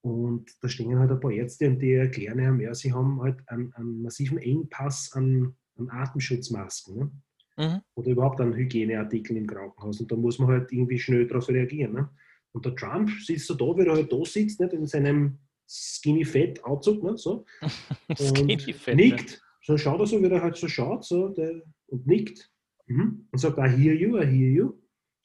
[0.02, 3.36] Und da stehen halt ein paar Ärzte und die erklären einem, ja, sie haben halt
[3.48, 6.96] einen, einen massiven Engpass an, an Atemschutzmasken.
[6.98, 7.10] Ne?
[7.56, 7.82] Mhm.
[7.94, 10.00] oder überhaupt an Hygieneartikeln im Krankenhaus.
[10.00, 11.92] Und da muss man halt irgendwie schnell darauf reagieren.
[11.92, 12.08] Ne?
[12.54, 14.72] Und der Trump sitzt so da, wie er halt da sitzt, nicht?
[14.72, 15.38] in seinem
[15.68, 17.16] skinny fett Anzug, ne?
[17.16, 17.44] so,
[18.08, 19.42] und Skinny Fett, nickt.
[19.64, 22.50] So schaut er so, wie er halt so schaut, so, der, und nickt.
[22.86, 23.28] Mhm.
[23.30, 24.72] Und sagt, I hear you, I hear you.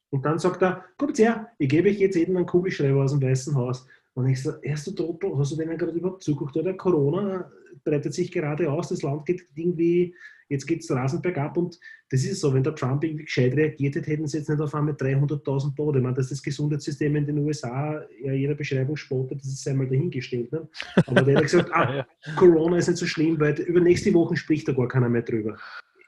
[0.10, 3.22] Und dann sagt er, kommt her, ich gebe euch jetzt eben einen Kugelschreiber aus dem
[3.22, 3.86] Weißen Haus.
[4.18, 6.57] Und ich so, erst du Trottel, hast du denen gerade überhaupt zugeguckt?
[6.57, 7.51] Oder Corona
[7.84, 10.15] breitet sich gerade aus, das Land geht irgendwie,
[10.49, 13.93] jetzt geht es rasend bergab und das ist so, wenn der Trump irgendwie gescheit reagiert
[13.93, 15.99] hätte, hätten sie jetzt nicht auf einmal 300.000 Tote.
[15.99, 19.88] Ich meine, dass das Gesundheitssystem in den USA ja jeder Beschreibung spottet, das ist einmal
[19.88, 20.51] dahingestellt.
[20.51, 20.68] Ne?
[21.05, 22.03] Aber der hat gesagt, ah.
[22.38, 25.59] Corona ist nicht so schlimm, weil über nächste Woche spricht da gar keiner mehr drüber.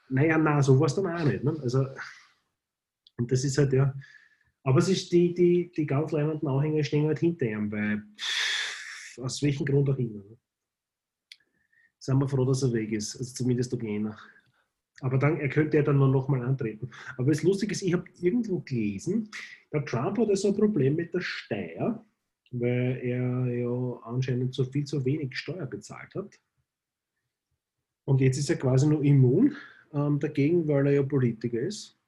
[0.08, 1.44] Naja, na, so war es dann auch nicht.
[1.44, 1.56] Ne?
[1.62, 1.86] Also,
[3.18, 3.94] und das ist halt, ja.
[4.62, 8.02] Aber es ist die, die, die ganz leibenden Anhänger stehen halt hinter ihm, weil
[9.18, 10.18] aus welchem Grund auch immer.
[10.18, 10.36] Ne?
[11.98, 14.16] Sind wir froh, dass er weg ist, also zumindest ob jener.
[15.00, 16.90] Aber dann, er könnte ja dann nur noch mal antreten.
[17.16, 19.30] Aber das Lustige ist, ich habe irgendwo gelesen,
[19.72, 22.04] der Trump hat so ein Problem mit der Steuer,
[22.50, 26.38] weil er ja anscheinend so viel zu wenig Steuer bezahlt hat.
[28.04, 29.56] Und jetzt ist er quasi nur immun
[29.92, 31.99] ähm, dagegen, weil er ja Politiker ist.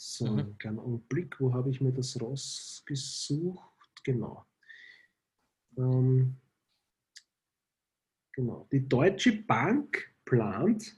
[0.00, 0.38] So, Mhm.
[0.38, 4.04] einen kleinen Augenblick, wo habe ich mir das rausgesucht?
[4.04, 4.46] Genau.
[5.76, 6.36] Ähm,
[8.32, 8.68] genau.
[8.70, 10.96] Die Deutsche Bank plant,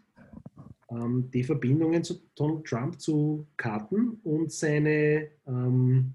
[0.90, 6.12] ähm, die Verbindungen zu Donald Trump zu cutten und seine ähm,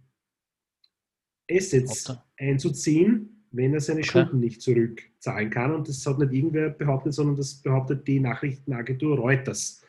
[1.50, 4.10] Assets einzuziehen, wenn er seine Okay.
[4.10, 5.74] Schulden nicht zurückzahlen kann.
[5.74, 9.82] Und das hat nicht irgendwer behauptet, sondern das behauptet die Nachrichtenagentur Reuters.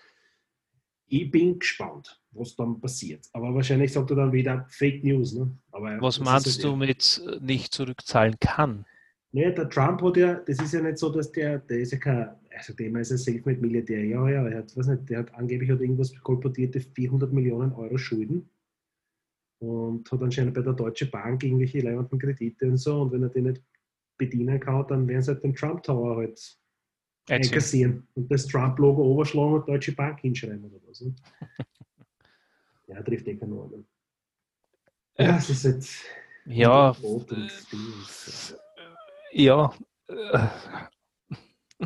[1.09, 3.27] Ich bin gespannt, was dann passiert.
[3.33, 5.35] Aber wahrscheinlich sagt er dann wieder Fake News.
[5.35, 5.57] Ne?
[5.71, 8.85] Aber Was meinst du mit äh, nicht zurückzahlen kann?
[9.33, 11.99] Nee, der Trump hat ja, das ist ja nicht so, dass der, der ist ja
[11.99, 14.05] kein, also dem ist ein Selfmade-Milliardär.
[14.05, 17.99] Ja, ja, er hat, weiß nicht, der hat angeblich hat irgendwas kolportierte 400 Millionen Euro
[17.99, 18.49] Schulden
[19.59, 23.03] und hat anscheinend bei der Deutschen Bank irgendwelche leibenden Kredite und so.
[23.03, 23.63] Und wenn er die nicht
[24.17, 26.59] bedienen kann, dann werden sie halt den Trump Tower halt
[27.29, 31.01] Einkassieren und das Trump-Logo overschlagen und Deutsche Bank hinschreiben oder was.
[31.01, 31.15] Ne?
[32.89, 33.87] ja, trifft eh keinen Ordnung.
[35.19, 36.05] Ja, es ist jetzt,
[36.45, 36.95] Ja,
[39.33, 39.75] ja.
[40.09, 40.47] äh,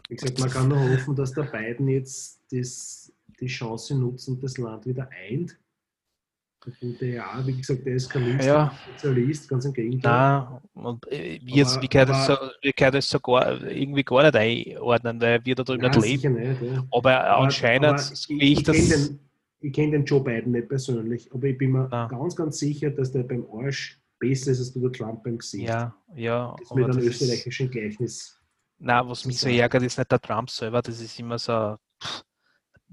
[0.08, 4.42] Wie gesagt, man kann nur hoffen, dass der Biden jetzt das, die Chance nutzt und
[4.42, 5.58] das Land wieder eint.
[6.66, 8.66] Der gute ja, wie gesagt, der Eskalist, Ja.
[8.86, 10.12] der Sozialist, ganz im Gegenteil.
[10.12, 13.62] Nein, und äh, wie, jetzt, Aber- wie kann das, so, wie kann das so gar,
[13.64, 16.34] irgendwie gar nicht einordnen, weil wir da drüben Nein, nicht leben.
[16.34, 16.62] nicht.
[16.62, 16.84] Ja.
[16.90, 18.76] Aber Aber- anscheinend, aber so wie ich ich das.
[18.76, 19.18] kenne den,
[19.60, 22.06] ich kenn den Joe Biden nicht persönlich, aber ich bin mir Ah.
[22.08, 25.66] ganz, ganz sicher, dass der beim Arsch besser ist als du der Trump beim Gesicht.
[25.68, 26.54] Ja, ja.
[26.58, 28.36] Das mit einem ist- österreichischen Gleichnis.
[28.78, 31.38] Nein, was mich ist so ja- ärgert, ist nicht der Trump selber, das ist immer
[31.38, 31.76] so.
[32.02, 32.22] pff,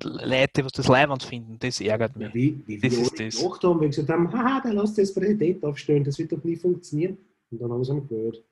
[0.03, 2.33] Leute, was das Leibwand finden, das ärgert Ja, mich.
[2.33, 3.35] wie, wie Das ist das.
[3.37, 6.55] gelacht haben, weil gesagt haben, haha, der lässt das Präsident aufstellen, das wird doch nie
[6.55, 7.17] funktionieren.
[7.51, 8.43] Und dann haben sie ihn gewählt.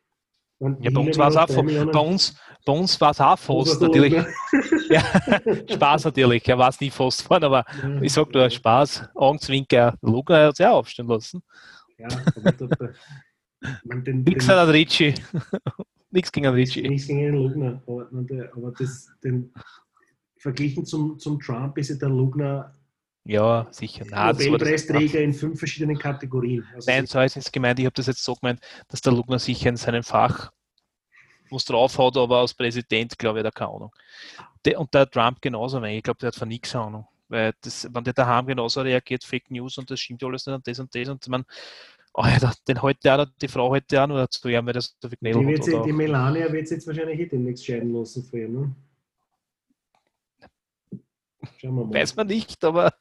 [0.79, 2.33] Ja, bei uns war es auch, Millionen- bei uns,
[2.65, 4.13] bei uns war es auch fast, natürlich.
[4.89, 5.03] Ja,
[5.69, 8.03] Spaß natürlich, er war es nie fast geworden, aber unten?
[8.03, 11.41] ich sag nur Spaß, Augenzwinker, Luca hat sich auch aufstellen lassen.
[11.97, 12.69] Ja, aber da,
[13.83, 15.13] man, den, den, an Ricci.
[16.11, 16.87] Nix gegen den Ricci.
[16.87, 19.51] nichts gegen den Lugner, aber, der, aber das, den,
[20.45, 22.71] verglichen zum, zum Trump ist ja der Lugner
[23.23, 24.05] Ja, sicher.
[24.07, 26.63] Nein, Nobelpreisträger in fünf verschiedenen Kategorien.
[26.75, 27.79] Also Nein, so ist es gemeint.
[27.79, 30.51] Ich habe das jetzt so gemeint, dass der Lugner sicher in seinem Fach
[31.49, 33.91] was drauf hat, aber als Präsident, glaube ich, hat er keine Ahnung.
[34.65, 37.07] Der, und der Trump genauso, weil ich glaube, der hat von nichts Ahnung.
[37.27, 40.67] Weil das, wenn der daheim genauso reagiert, Fake News und das stimmt alles nicht und
[40.67, 41.43] das und das und man,
[42.13, 42.23] oh,
[42.67, 45.17] den heute auch, noch- die Frau heute auch nur zu ihm, weil das so viel
[45.21, 48.53] die, Oder auch- Melania wird sich jetzt wahrscheinlich eh demnächst scheiden lassen von ihm.
[48.53, 48.75] Ne?
[51.57, 51.93] Schauen wir mal.
[51.93, 52.93] Weiß man nicht, aber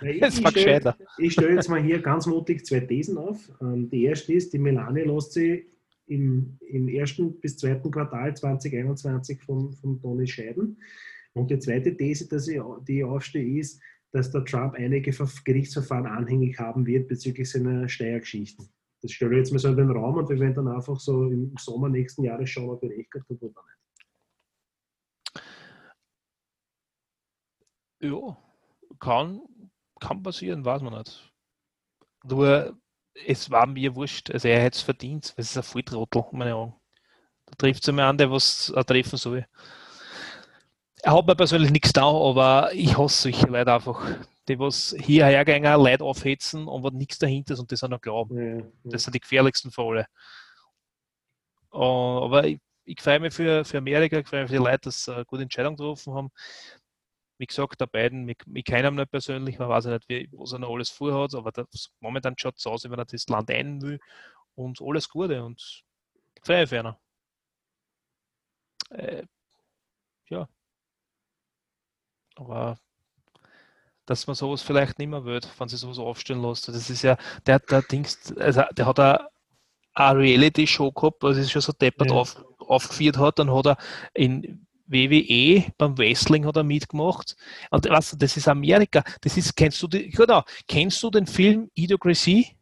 [0.00, 0.96] Ja, ich, es ich stelle gescheiter.
[1.28, 3.50] stell jetzt mal hier ganz mutig zwei Thesen auf.
[3.60, 5.66] Ähm, die erste ist, die Melania lässt sich
[6.06, 10.78] im, im ersten bis zweiten Quartal 2021 von, von Tony scheiden.
[11.32, 13.80] Und die zweite These, dass ich, die ich aufstehe, ist,
[14.12, 18.68] dass der Trump einige Ver- Gerichtsverfahren anhängig haben wird bezüglich seiner Steuergeschichten.
[19.02, 21.24] Das stelle ich jetzt mal so in den Raum und wir werden dann einfach so
[21.28, 23.83] im Sommer nächsten Jahres schauen, ob er recht gehabt hat oder nicht.
[28.04, 28.36] Ja,
[29.00, 29.40] kann,
[29.98, 31.32] kann passieren, weiß man nicht.
[32.24, 32.76] Nur,
[33.26, 34.30] es war mir wurscht.
[34.30, 35.32] Also er hätte es verdient.
[35.36, 36.74] Das ist ein Volltrottel, meine Augen.
[37.46, 39.46] Da trifft es einmal an, der was er treffen soll.
[41.02, 44.02] Er hat mir persönlich nichts da, aber ich hasse solche Leute einfach.
[44.48, 48.00] Die, was hierher gehen, Leute aufhetzen und was nichts dahinter ist und das auch noch
[48.00, 48.36] glauben.
[48.38, 48.64] Ja, ja.
[48.84, 50.06] Das sind die gefährlichsten von alle.
[51.72, 54.82] Äh, aber ich, ich freue mich für, für Amerika, ich freue mich für die Leute,
[54.84, 56.30] dass sie eine gute Entscheidung getroffen haben.
[57.38, 60.52] Wie gesagt, der beiden, ich kenne ihn nicht persönlich, man weiß ja nicht, wie, was
[60.52, 63.82] er noch alles vorhat, aber das, momentan schaut es aus, wenn er das Land ein
[63.82, 63.98] will
[64.54, 65.84] und alles Gute und
[66.42, 66.94] für ihn.
[68.90, 69.24] Äh,
[70.28, 70.48] ja.
[72.36, 72.78] Aber
[74.06, 76.68] dass man sowas vielleicht nicht mehr wird, wenn sie sowas aufstellen lässt.
[76.68, 77.16] Das ist ja,
[77.46, 79.28] der, der Dings, also der hat eine,
[79.94, 82.16] eine Reality-Show gehabt, was es schon so deppert Ja.
[82.16, 83.76] auf, aufgeführt hat, dann hat er
[84.12, 87.36] in WWE beim Wrestling hat er mitgemacht.
[87.70, 89.02] Und weißt du, das ist Amerika.
[89.20, 92.56] Das ist, kennst du die, genau, kennst du den Film Idiocracy?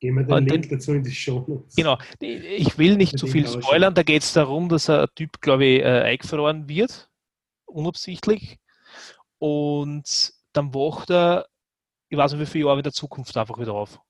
[0.00, 1.76] Gehen wir den Und Link dazu in die Show Notes.
[1.76, 3.94] Genau, ich will nicht zu Den viel spoilern.
[3.94, 7.10] Da geht es darum, dass ein Typ, glaube ich, äh, eingefroren wird,
[7.66, 8.58] unabsichtlich.
[9.38, 11.46] Und dann wacht er,
[12.08, 14.00] ich weiß nicht wie viele Jahre in der Zukunft einfach wieder auf.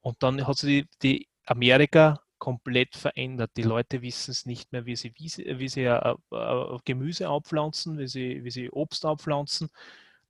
[0.00, 3.52] Und dann hat sich die, die Amerika komplett verändert.
[3.56, 7.28] Die Leute wissen es nicht mehr, wie sie, wie sie, wie sie äh, äh, Gemüse
[7.28, 9.68] abpflanzen, wie sie, wie sie Obst abpflanzen.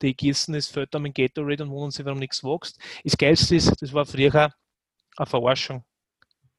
[0.03, 2.79] Die gießen das Fötter mit Gatorade und wundern sich, warum nichts wächst.
[3.05, 4.53] Das Geilste ist, das war früher
[5.17, 5.85] eine Verarschung,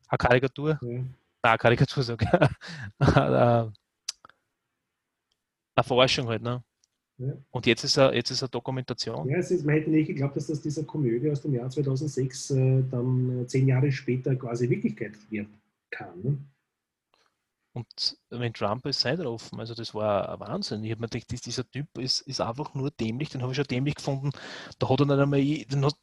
[0.10, 0.90] eine Karikatur, Ja.
[0.90, 2.50] nein, eine Karikatur sogar,
[3.00, 3.74] eine
[5.76, 6.64] eine Verarschung halt, ne?
[7.28, 7.34] Ja.
[7.52, 9.28] Und jetzt ist er, jetzt ist er Dokumentation.
[9.30, 12.52] Ja, es ist, man hätte nicht geglaubt, dass das dieser Komödie aus dem Jahr 2006
[12.52, 15.54] äh, dann äh, zehn Jahre später quasi Wirklichkeit werden
[15.92, 16.22] kann.
[16.22, 16.38] Ne?
[17.76, 19.60] Und wenn Trump ist, sei offen.
[19.60, 20.84] Also das war ein Wahnsinn.
[20.84, 23.30] Ich habe mir gedacht, dies- dieser Typ ist, ist einfach nur dämlich.
[23.30, 24.30] Den habe ich schon dämlich gefunden.
[24.78, 25.98] Da hat er nicht einmal, den, hast-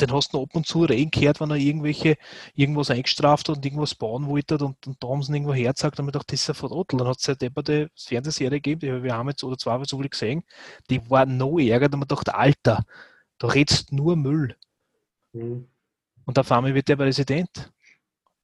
[0.00, 2.16] den hast du noch ab und zu reden gehört, wenn er irgendwelche,
[2.54, 5.98] irgendwas eingestraft hat und irgendwas bauen wollte und, und da haben sie ihn irgendwo hergezeigt
[5.98, 6.98] und mir gedacht, das ist ein Verrottel.
[6.98, 9.98] Dann hat es eine depperte Fernsehserie gegeben, die habe ich auch jetzt oder zwei so
[9.98, 10.42] viel gesehen,
[10.90, 11.88] die war noch ärger.
[11.88, 12.84] Da ich mir gedacht, Alter,
[13.38, 14.56] da redst nur Müll.
[15.32, 15.68] Mhm.
[16.24, 17.72] Und auf einmal wird der Präsident.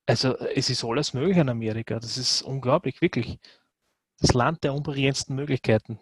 [0.06, 1.98] Also es ist alles möglich in Amerika.
[2.00, 3.38] Das ist unglaublich, wirklich.
[4.20, 5.98] Das Land der unbegrenzten Möglichkeiten.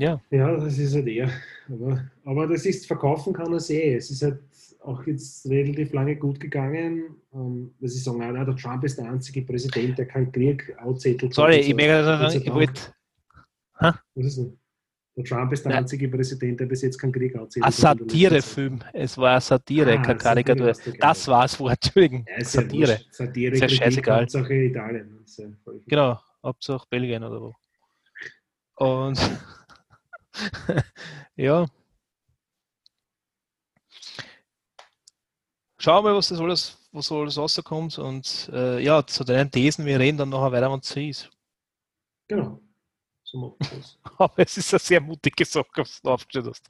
[0.00, 1.30] Ja, Ja, das ist halt eher.
[1.68, 3.96] Aber, aber das ist, verkaufen kann er sehr.
[3.98, 4.40] Es ist halt
[4.80, 7.16] auch jetzt relativ lange gut gegangen.
[7.34, 11.34] Ähm, dass ich sagen, ah, der Trump ist der einzige Präsident, der keinen Krieg auszettelt.
[11.34, 11.68] sorry, Und so.
[11.70, 12.80] ich, merke, sei ich wollte.
[13.78, 14.56] Was ist denn?
[15.16, 15.78] Der Trump ist der Nein.
[15.82, 17.62] einzige Präsident, der bis jetzt keinen Krieg auszieht.
[17.62, 18.78] Ein Satirefilm.
[18.92, 20.72] Es war eine Satire, Ah, keine Karikatur.
[20.72, 22.24] Satire, Das war es, Entschuldigung.
[22.28, 23.00] Ja, ist ja Satire.
[23.10, 24.20] Satire, Ist ja scheißegal.
[24.22, 25.18] Hauptsache Italien.
[25.22, 25.46] Das ja
[25.88, 27.54] Genau, Hauptsache Belgien oder wo.
[28.76, 29.18] Und
[31.36, 31.66] ja.
[35.78, 37.98] Schauen wir was das alles, was so alles rauskommt.
[37.98, 41.30] Und äh, ja, zu deinen Thesen, wir reden dann nachher weiter, wenn es ist.
[42.28, 42.60] Genau.
[43.24, 43.56] So.
[44.18, 46.66] Aber es ist eine sehr mutige Sache, was du aufgestellt hast.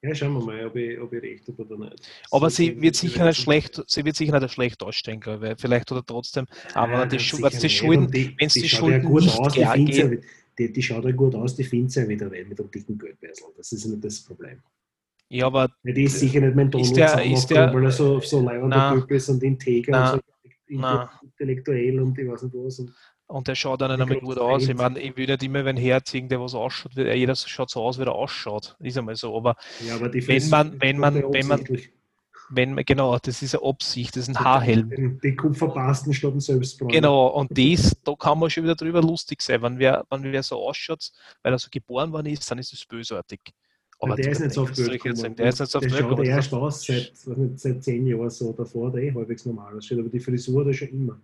[0.00, 2.08] Ja, schauen wir mal, ob ich, ob ich recht habe oder nicht.
[2.30, 5.90] Aber sie die- wird sicher nicht schlecht, sie wird sicher nicht schlecht ausstehen, weil Vielleicht
[5.90, 7.68] oder trotzdem, aber Nein, wenn die.
[7.68, 10.24] Schulden, Und die, die Schulden ja nicht aus, gehen-
[10.58, 13.46] die, die schaut ja gut aus, die findet ja wieder weg mit dem dicken Geldbessel.
[13.56, 14.60] Das ist nicht das Problem.
[15.30, 17.90] ja, aber Ja, die ist sicher nicht mein Donald Ist der- ist der- weil er
[17.90, 18.94] so, so leibender.
[18.94, 20.12] Typ ist und integer Na.
[20.14, 20.22] und so
[20.70, 21.10] Na.
[21.22, 22.78] intellektuell und ich weiß nicht was.
[22.80, 22.92] Und
[23.30, 24.66] Und der schaut dann einmal gut aus.
[24.66, 27.82] Ich meine, ich will nicht immer, wenn herziehen, der was ausschaut, wie- jeder schaut so
[27.82, 28.74] aus, wie er ausschaut.
[28.80, 29.36] Ist einmal so.
[29.36, 29.54] Aber
[29.86, 31.64] ja, aber die Wenn man- wenn man- wenn man-.
[32.50, 34.88] Wenn man, genau, das ist eine Absicht, das ist ein Haarhelm.
[34.90, 36.92] Den- Die Kupferpasten statt dem Selbstbräuner.
[36.92, 39.62] Genau, und das, da kann man schon wieder drüber lustig sein.
[39.62, 41.10] Wenn wer, wenn wer so ausschaut,
[41.42, 43.40] weil er so geboren worden ist, dann ist es bösartig.
[44.00, 45.04] Aber der ist nicht so auf Der ist
[45.60, 48.52] nicht so auf der schaut erst aus seit, nicht, seit zehn Jahren so.
[48.52, 51.20] Davor der eh halbwegs normal ausschaut, aber die Frisur er schon immer.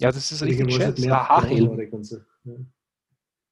[0.00, 0.94] Ja, das ist richtig schön.
[1.10, 1.78] ein Haarhelm.
[2.44, 2.54] Ja.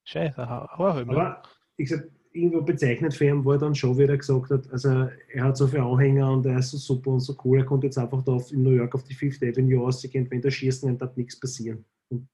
[0.05, 1.11] Schön, ein Ha- Haarhelm.
[1.11, 1.43] Aber
[1.77, 5.45] ich gesagt, irgendwo bezeichnet für ihn, wo er dann schon wieder gesagt hat, also er
[5.45, 7.99] hat so viele Anhänger und er ist so super und so cool, er konnte jetzt
[7.99, 10.99] einfach da auf, in New York auf die Fifth Avenue ausgehen, wenn der schießt, dann
[10.99, 11.85] darf nichts passieren.
[12.09, 12.29] Und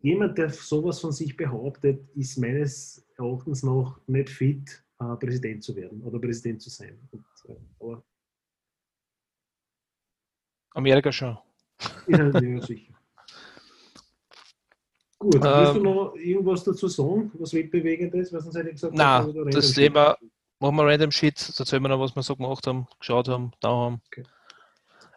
[0.00, 5.74] jemand, der sowas von sich behauptet, ist meines Erachtens noch nicht fit, äh, Präsident zu
[5.74, 6.98] werden oder Präsident zu sein.
[7.10, 7.24] Und,
[7.80, 7.96] äh,
[10.74, 11.38] Amerika schon.
[12.08, 12.93] ja, ja, sicher.
[15.24, 19.68] Gut, Ähm, willst du noch irgendwas dazu sagen, was weltbewegendes, was hätte gesagt Nein, das
[19.68, 20.18] random Thema,
[20.60, 23.68] machen wir Random Shit, erzählen wir noch, was wir so gemacht haben, geschaut haben, da
[23.70, 24.02] haben.
[24.08, 24.24] Okay.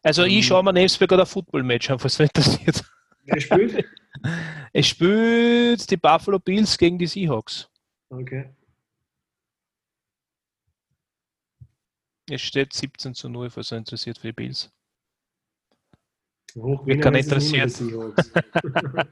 [0.04, 2.86] Also Ähm, ich schaue mir nebenbei gerade ein Football-Match an, falls es interessiert.
[3.26, 3.86] Wer spielt?
[4.74, 7.70] Es spielt die Buffalo Bills gegen die Seahawks.
[8.10, 8.50] Okay.
[12.30, 14.72] Es steht 17 zu 0, falls es interessiert für die Bills.
[16.64, 17.72] Hochgewinner kann interessiert.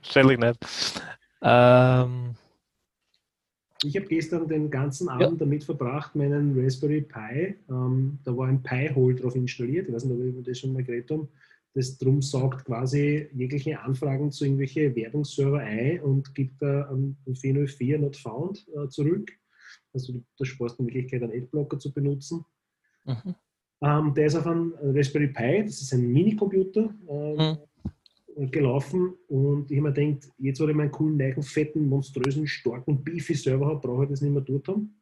[0.02, 0.60] Stell nicht.
[1.42, 2.36] Ähm,
[3.84, 8.64] Ich habe gestern den ganzen Abend damit verbracht, meinen Raspberry Pi, ähm, da war ein
[8.64, 11.28] Pi-Hole drauf installiert, ich weiß nicht, ob wir über das schon mal geredet haben,
[11.76, 18.00] das drum saugt quasi jegliche Anfragen zu irgendwelche Werbungsserver ein und gibt da ein 404
[18.00, 19.30] not found äh, zurück.
[19.94, 22.46] Also sparst du die Möglichkeit, einen Adblocker zu benutzen.
[23.04, 23.36] mhm.
[23.82, 29.14] Ähm, der ist auf einem Raspberry Pi, das ist ein Minicomputer, äh, gelaufen.
[29.28, 33.66] Und ich habe mir gedacht, jetzt, wo ich meinen coolen, neuen, fetten, monströsen, starken Beefy-Server
[33.66, 35.02] habe, brauche ich das nicht mehr dort haben,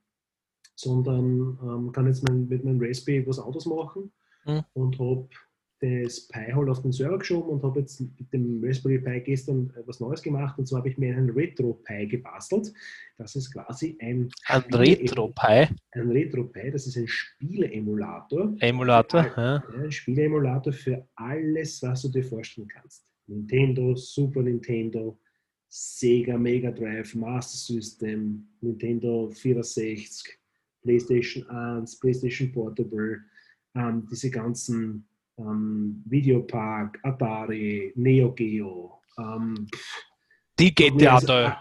[0.76, 4.11] sondern ähm, kann jetzt mein, mit meinem Raspberry was anderes machen.
[4.45, 4.63] Mhm.
[4.74, 5.28] und habe
[5.84, 9.69] das Pi halt auf den Server geschoben und habe jetzt mit dem Raspberry Pi gestern
[9.75, 12.73] äh, was Neues gemacht und zwar habe ich mir einen Retro-Pi gebastelt.
[13.17, 18.55] Das ist quasi ein, Ein Spiele- Retro-Pi, ein Retro-Pi, das ist ein Spiele-Emulator.
[18.59, 19.25] Emulator.
[19.36, 19.55] Ja.
[19.55, 23.05] Ja, ein Spieleemulator für alles, was du dir vorstellen kannst.
[23.27, 25.19] Nintendo, Super Nintendo,
[25.69, 30.39] Sega Mega Drive, Master System, Nintendo 64,
[30.81, 33.21] PlayStation 1, PlayStation Portable,
[33.75, 35.05] ähm, diese ganzen
[35.38, 39.01] ähm, Videopark, Atari, Neo Geo.
[39.17, 39.67] Ähm,
[40.59, 41.51] Die geht ja also, da.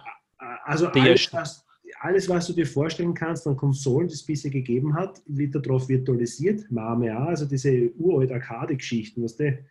[0.40, 1.64] äh, also Die alles was,
[2.00, 5.88] alles, was du dir vorstellen kannst an Konsolen, die es bisher gegeben hat, wird darauf
[5.88, 6.70] virtualisiert.
[6.70, 9.64] Mame also diese uralt Arcade-Geschichten, weißt du,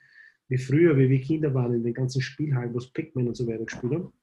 [0.48, 3.48] wie früher, wie wir Kinder waren in den ganzen Spielhallen, wo es Pac-Man und so
[3.48, 4.14] weiter gespielt haben.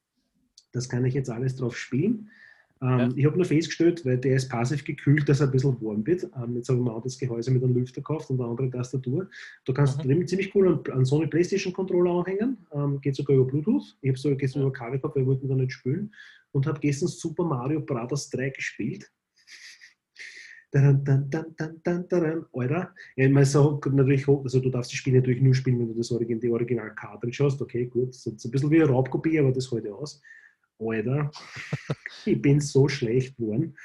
[0.71, 2.29] Das kann ich jetzt alles drauf spielen.
[2.81, 3.09] Ähm, Ja.
[3.15, 6.23] Ich habe nur festgestellt, weil der ist passiv gekühlt, dass er ein bisschen warm wird.
[6.41, 8.69] Ähm, jetzt habe ich mir auch das Gehäuse mit einem Lüfter gekauft und eine andere
[8.69, 9.29] Tastatur.
[9.65, 10.03] Du kannst Mhm.
[10.03, 12.57] drin ziemlich cool einen, einen Sony Playstation Controller anhängen.
[12.71, 13.97] Ähm, geht sogar über Bluetooth.
[14.01, 16.13] Ich habe sogar gestern über Kabel gehabt, weil ich wollte mir da nicht spielen.
[16.51, 18.29] Und habe gestern Super Mario Bros.
[18.29, 19.11] 3 gespielt.
[20.71, 22.93] Dann, dann, dann, dann, dann, dann, Alter.
[23.15, 25.95] Ja, ich meine, so, natürlich, also du darfst die Spiele natürlich nur spielen, wenn du
[25.95, 27.59] das Original, die Original Cartridge hast.
[27.59, 28.09] Okay, gut.
[28.09, 30.21] Das ist ein bisschen wie eine Raubkopie, aber das halte ich aus.
[30.79, 31.31] Alter,
[32.25, 33.75] ich bin so schlecht geworden.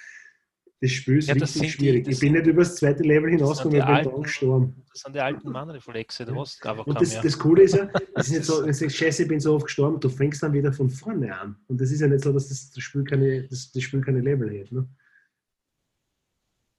[0.80, 2.04] Das Spiel ist Ja, das richtig die- schwierig.
[2.04, 4.84] das ich bin nicht über das zweite Level hinausgekommen, die ich bin da alten- gestorben.
[4.92, 8.26] Das sind die alten Mannreflexe, du hast einfach Und das, das Coole ist ja, das
[8.26, 10.52] ist nicht so, wenn du sagst, Scheiße, ich bin so oft gestorben, du fängst dann
[10.52, 11.56] wieder von vorne an.
[11.68, 14.20] Und das ist ja nicht so, dass das, das, Spiel, keine, das, das Spiel keine
[14.20, 14.70] Level hat.
[14.72, 14.86] Ne?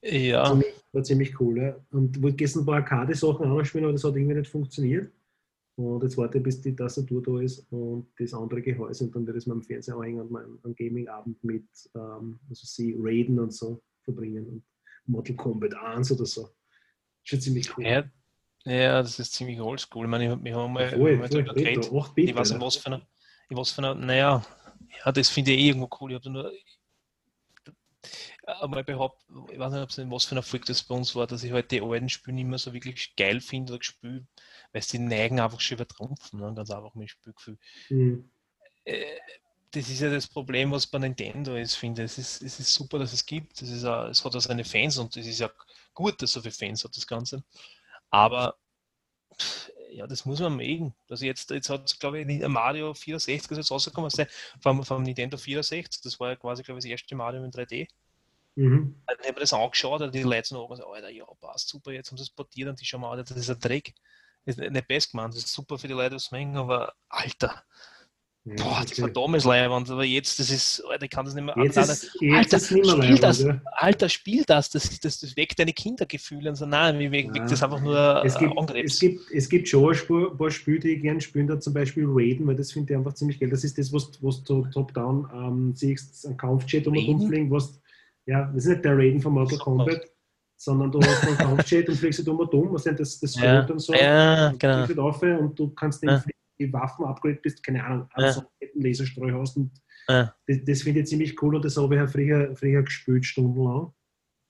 [0.03, 1.57] Ja, Ziemlich, war ziemlich cool.
[1.57, 1.75] Ja.
[1.91, 5.11] Und wollte gestern ein paar Arcade-Sachen anspielen, aber das hat irgendwie nicht funktioniert.
[5.77, 9.27] Und jetzt warte ich, bis die Tastatur da ist und das andere Gehäuse und dann
[9.27, 12.95] werde ich es mal am Fernseher anhängen und mal einen Gaming-Abend mit, ähm, also sie
[12.97, 14.63] Raiden und so verbringen und
[15.05, 16.49] Mortal Kombat 1 oder so.
[17.23, 17.85] Schon ziemlich cool.
[17.85, 18.03] Ja,
[18.63, 20.05] ja, das ist ziemlich oldschool.
[20.05, 21.91] Ich meine, wir haben mal, Voll, mal voll, Retro, geredet.
[21.93, 23.07] 8 Bit, Ich weiß nicht, was für eine,
[23.49, 24.45] ich was für eine, naja,
[25.05, 26.11] ja, das finde ich eh irgendwo cool.
[26.11, 26.51] Ich habe nur
[28.45, 31.15] einmal behauptet, ich weiß nicht, ob es in was für ein Erfolg das bei uns
[31.15, 34.25] war, dass ich halt die alten Spiele nicht mehr so wirklich geil finde oder gespielt,
[34.75, 36.53] weil sie neigen einfach schon übertrumpfen, ne?
[36.53, 37.57] ganz einfach mit Spielgefühl.
[37.87, 38.29] Mhm.
[38.83, 39.05] Äh,
[39.71, 42.11] das ist ja das Problem, was bei Nintendo ist, finde ich.
[42.11, 43.61] Es ist, es ist super, dass es gibt.
[43.61, 45.49] Es, ist auch, es hat auch seine Fans und es ist ja
[45.93, 47.41] gut, dass so viele Fans hat, das Ganze.
[48.09, 48.57] Aber
[49.91, 50.93] ja, das muss man mögen.
[51.09, 54.83] Also jetzt, jetzt hat es, glaube ich, ein Mario 64 ist jetzt rausgekommen, also vom,
[54.83, 56.01] vom Nintendo 64.
[56.01, 57.87] Das war ja quasi, glaube ich, das erste Mario in 3D.
[58.55, 59.01] Mhm.
[59.07, 62.17] Dann haben wir das angeschaut und die Leute so, Alter, ja, passt super, jetzt haben
[62.17, 63.93] sie es portiert und die schauen mal, das ist ein Dreck.
[64.45, 67.63] Das ist nicht best gemeint, das ist super für die Leute, was mengen, aber Alter,
[68.45, 69.01] Ja, boah, die okay.
[69.01, 72.15] verdammt Leibwand, aber jetzt, das ist, Alter, ich kann das nicht mehr Jetzt Alter, ist,
[72.21, 73.41] jetzt Alter, spiel das.
[73.41, 73.59] ja.
[73.71, 77.43] Alter, spiel das, das, das, das weckt deine Kindergefühle und so, nein, mir weckt Ja.
[77.47, 78.93] das einfach nur Es äh, gibt, Angriffs.
[78.93, 82.05] es, gibt, es gibt schon ein paar Spiele, die ich gerne spielen, da zum Beispiel
[82.07, 83.49] Raiden, weil das finde ich einfach ziemlich geil.
[83.49, 84.11] Das ist das, was,
[84.43, 87.81] du top-down ähm, siehst, ein Kampfjet um rumfliegen, was,
[88.27, 90.05] ja, das ist nicht der Raiden von Mortal Kombat,
[90.57, 93.35] sondern du hast einen Kampfjet und fliegst halt um und um, was sind das, das
[93.35, 93.93] ja, und so.
[93.93, 94.85] ja, und genau.
[94.85, 96.19] fliegst halt auf und du kannst den Ja.
[96.19, 98.23] Fliegen, die Waffen upgrade bist, keine Ahnung, Ja.
[98.25, 99.71] also einen Laserstrahl hast und
[100.07, 100.33] Ja.
[100.47, 103.91] das, das finde ich ziemlich cool und das habe ich ja früher, früher gespielt, stundenlang.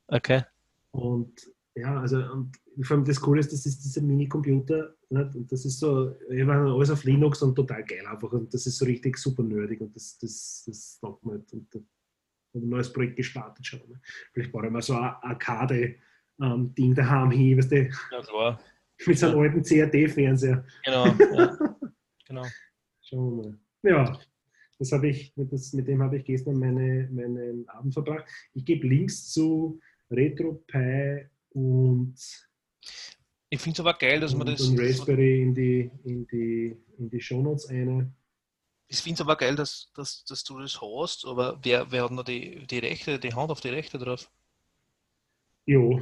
[0.07, 0.43] Okay.
[0.91, 1.31] Und
[1.75, 2.51] ja, also und
[2.83, 4.95] vor allem das Coole ist, das ist dieser Minicomputer.
[5.09, 5.35] Nicht?
[5.35, 8.31] Und das ist so, ich meine, alles auf Linux und total geil einfach.
[8.33, 11.53] Und das ist so richtig super nerdig und das, das, das taugt mir nicht.
[11.53, 11.67] Und
[12.59, 13.79] ein neues Projekt gestartet schon.
[13.89, 13.99] Ne?
[14.33, 18.59] Vielleicht baue ich mal so ein Arcade-Ding daheim hin, weißt du, Ja, klar.
[19.05, 20.65] mit so einem alten CRT-Fernseher.
[20.85, 21.05] Genau.
[21.07, 21.57] Ja.
[22.27, 22.45] genau.
[23.01, 23.59] Schauen wir mal.
[23.83, 24.19] Ja,
[24.79, 28.25] das habe ich, mit, das, mit dem habe ich gestern meine, meinen Abend verbracht.
[28.53, 29.79] Ich gebe Links zu
[30.11, 32.15] RetroPie und
[33.49, 34.61] Ich finde es aber geil, dass man das.
[34.61, 38.11] und Raspberry in die, in die, in die Shownotes eine.
[38.87, 42.11] Ich finde es aber geil, dass, dass, dass du das hast, aber wer, wer hat
[42.11, 44.29] noch die, die Rechte, die Hand auf die Rechte drauf?
[45.65, 45.99] Jo,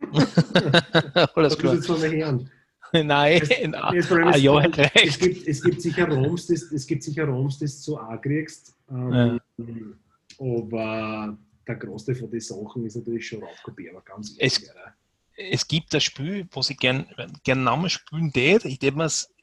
[0.12, 1.74] Alles das klar.
[1.74, 2.50] jetzt von mir hören.
[2.92, 3.96] Nein, Das- nein.
[3.96, 7.24] Das Problem Ah, ist, ja, es, gibt, es gibt sicher ROMs, das, es gibt sicher
[7.24, 8.76] ROMs, das du auch kriegst.
[8.88, 9.40] Ähm,
[10.38, 11.36] Aber
[11.66, 14.70] der Großteil von den Sachen ist natürlich schon raufkopierbar, ganz Es- ehrlich.
[14.76, 14.94] ja.
[15.52, 17.06] es gibt ein Spiel, was ich gern,
[17.42, 18.64] gern nochmal spielen tät.
[18.64, 19.33] Ich tät mir's- es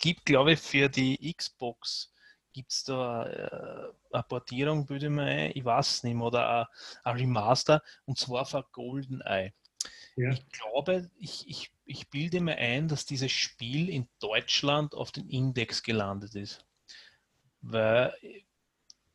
[0.00, 2.12] gibt, glaube ich, für die Xbox
[2.52, 6.26] gibt es da äh, eine Portierung, würde ich mal ein, ich weiß es nicht mehr,
[6.26, 6.68] oder
[7.04, 9.52] ein, Remaster, und zwar für GoldenEye.
[10.16, 10.32] Ja.
[10.32, 15.28] Ich glaube, ich, ich, ich bilde mir ein, dass dieses Spiel in Deutschland auf den
[15.28, 16.64] Index gelandet ist.
[17.60, 18.12] Weil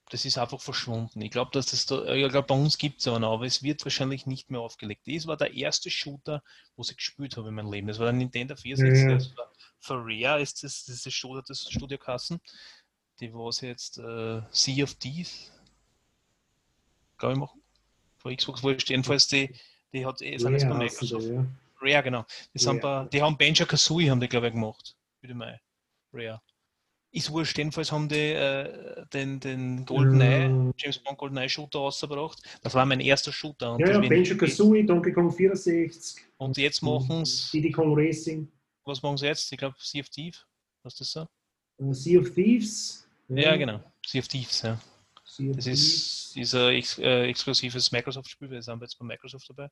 [0.09, 1.21] das ist einfach verschwunden.
[1.21, 3.83] Ich glaube, dass das da, ich glaub, bei uns gibt es einen, aber es wird
[3.83, 5.07] wahrscheinlich nicht mehr aufgelegt.
[5.07, 6.43] Das war der erste Shooter,
[6.77, 7.87] was ich gespielt habe in meinem Leben.
[7.87, 9.03] Das war der Nintendo 64.
[9.03, 9.15] Ja, ja.
[9.17, 9.51] Das war
[9.83, 12.39] für Rare ist das, das ist das Studio, das Studio Kassen.
[13.19, 15.51] Die was jetzt äh, Sea of Thieves,
[17.17, 17.61] glaube ich, machen.
[18.17, 18.89] Von Xbox wurscht.
[18.89, 19.53] Jedenfalls die,
[19.91, 21.27] die hat eh, sind jetzt bei du da, Microsoft.
[21.27, 21.45] ja.
[21.81, 22.25] Rare, genau.
[22.53, 22.79] Die, Rare.
[22.79, 24.95] bei, die haben Banjo Kazooie, haben die, glaube ich, gemacht.
[25.21, 25.59] Bitte mal.
[26.13, 26.41] Rare.
[27.11, 30.71] Ist wurscht, jedenfalls haben die äh, den, den GoldenEye, Ja.
[30.77, 32.41] James Bond GoldenEye Shooter rausgebracht.
[32.63, 33.73] Das war mein erster Shooter.
[33.73, 38.47] Und, Ja, ja, Banjo Kazooie, Donkey Kong 64, und jetzt machen sie, Diddy Kong Racing,
[38.85, 39.51] was machen sie jetzt?
[39.51, 40.45] Ich glaube, Sea of Thieves.
[40.83, 41.27] Was ist das so?
[41.79, 43.07] äh, Sea of Thieves.
[43.29, 43.81] Ja, genau.
[44.05, 44.73] Sea of Thieves, ja.
[44.73, 49.69] Of Das ist dieser ex äh, exklusives Microsoft-Spiel, wir sind jetzt bei Microsoft dabei.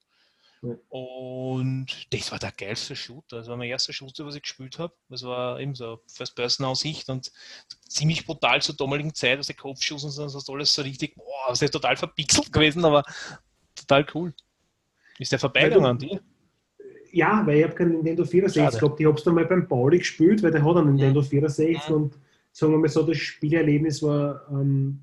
[0.62, 0.76] Ja.
[0.90, 3.38] Und das war der geilste Shooter.
[3.38, 4.94] Das war mein erster Shooter, was ich gespielt habe.
[5.10, 7.32] Das war eben so First-Person-Aussicht und
[7.88, 11.50] ziemlich brutal zur damaligen Zeit, also Kopfschuss und so, das ist alles so richtig, boah,
[11.50, 13.04] das ist total verpixelt gewesen, aber
[13.76, 14.34] total cool.
[15.18, 16.22] Ist der vorbeigegangen an dir?
[17.12, 18.78] Ja, weil ich habe keinen Nintendo 64 Schade.
[18.80, 19.00] gehabt.
[19.00, 21.96] Ich habe es dann mal beim Pauli gespielt, weil der hat einen Nintendo 64 Mhm.
[21.96, 22.18] und
[22.52, 25.00] sagen wir mal so, das Spielerlebnis war, ähm,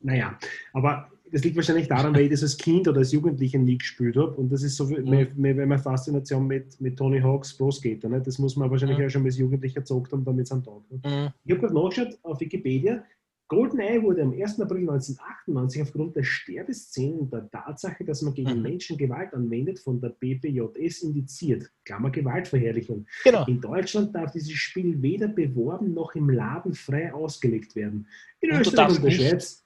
[0.00, 0.38] naja,
[0.72, 4.16] aber das liegt wahrscheinlich daran, weil ich das als Kind oder als Jugendlicher nie gespielt
[4.16, 5.32] habe und das ist so wie- Mhm.
[5.36, 8.08] meine, meine, Faszination mit, mit Tony Hawk's Pro Skater.
[8.08, 8.22] Ne?
[8.22, 9.02] Das muss man wahrscheinlich Mhm.
[9.02, 10.80] ja schon als Jugendlicher gezockt haben, damit es am Tag.
[10.90, 10.98] Ne?
[11.04, 11.28] Mhm.
[11.44, 13.02] Ich habe gerade nachgeschaut auf Wikipedia.
[13.48, 14.60] GoldenEye wurde am 1.
[14.60, 18.62] April 1998 aufgrund der Sterbeszenen und der Tatsache, dass man gegen Mhm.
[18.62, 21.70] Menschen Gewalt anwendet, von der BPJS indiziert.
[21.84, 23.06] Klammer Gewaltverherrlichung.
[23.24, 23.46] Genau.
[23.46, 28.06] In Deutschland darf dieses Spiel weder beworben noch im Laden frei ausgelegt werden.
[28.40, 29.64] In Und Österreich und der nicht- Schweiz.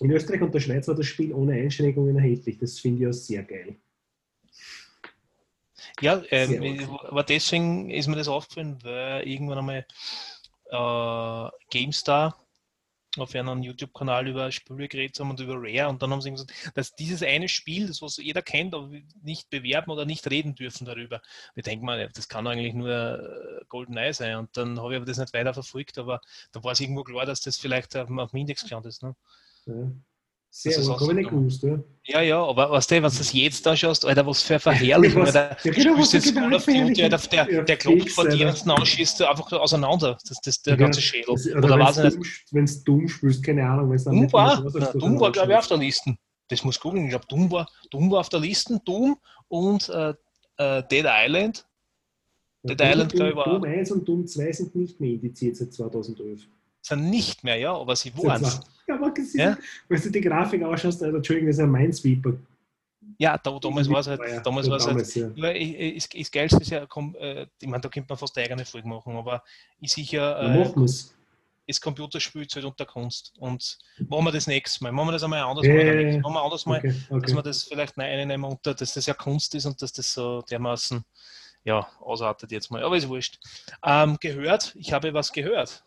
[0.00, 2.58] In Österreich und der Schweiz war das Spiel ohne Einschränkungen erhältlich.
[2.58, 3.76] Das finde ich ja sehr geil.
[6.00, 9.86] Ja, ähm, aber deswegen ist mir das aufgefallen, weil irgendwann einmal
[10.70, 12.36] äh, GameStar
[13.16, 16.52] auf einem YouTube-Kanal über Spiele geredet haben und über Rare und dann haben sie gesagt,
[16.74, 18.90] dass dieses eine Spiel, das was jeder kennt, aber
[19.22, 21.20] nicht bewerben oder nicht reden dürfen darüber.
[21.54, 25.06] Wir denken mal, das kann eigentlich nur äh, GoldenEye sein und dann habe ich aber
[25.06, 26.20] das nicht weiter verfolgt, aber
[26.52, 29.02] da war es irgendwo klar, dass das vielleicht auf dem Index gelandet ist.
[29.02, 29.16] Ne?
[29.66, 29.90] Ja.
[30.52, 31.62] Sehr Das gut, habe ich nicht gewusst.
[31.62, 31.78] Ja.
[32.06, 35.22] Ja, ja, aber weißt du, wenn du das jetzt anschaust, Alter, was für eine Verherrlichung,
[35.22, 35.56] Was- Alter.
[35.64, 38.60] ja, genau, Du was jetzt Duty, Alter, der, Ja, der Klopf vor dir Alter.
[38.62, 41.32] und dann schießt du einfach auseinander, das, das, der Ja, ganze Schädel.
[41.34, 44.14] Das- Oder, weiß ich nicht, dumm, wenn es dumm spielst, keine Ahnung, wenn es dann
[44.14, 46.16] Doom nicht war, so na, Doom war, glaube ich, auf der Liste.
[46.48, 47.04] Das muss googeln.
[47.04, 48.80] Ich glaube, Doom war, Doom war auf der Liste.
[48.84, 50.14] Doom und äh,
[50.56, 51.64] äh, Dead Island.
[52.64, 55.56] Ja, Dead Island, glaube ich, war- Doom 1 und Doom 2 sind nicht mehr indiziert
[55.56, 56.48] seit 2011.
[56.82, 59.56] Sind nicht mehr, ja, aber sie waren Ja, aber das ist, Ja.
[59.88, 62.32] wenn du die Grafik ausschaust, Alter, Entschuldigung, das ist ein Minesweeper.
[63.18, 65.30] Ja, da, damals war es halt, Ja, damals ja, war es halt, ja.
[65.48, 68.16] ja, ich- ich- ist, ist geilste ist ja, komm, äh, ich meine, da könnte man
[68.18, 69.42] fast eine eigene Folge machen, aber
[69.78, 71.14] ich sicher, Ja, äh, machen wir's.
[71.66, 73.32] ist Computerspielzeug unter Kunst.
[73.38, 73.78] Und
[74.08, 74.90] machen wir das nächstes Mal.
[74.90, 75.86] Machen wir das einmal anders Ja, mal.
[75.86, 76.18] ja, ja.
[76.20, 77.34] Machen wir anders mal, Okay, dass okay.
[77.34, 81.04] wir das vielleicht einnehmen unter, dass das ja Kunst ist und dass das so dermaßen,
[81.64, 82.82] ja, ausartet jetzt mal.
[82.82, 83.38] Aber ist wurscht.
[83.84, 85.84] Ähm, gehört, ich habe was gehört.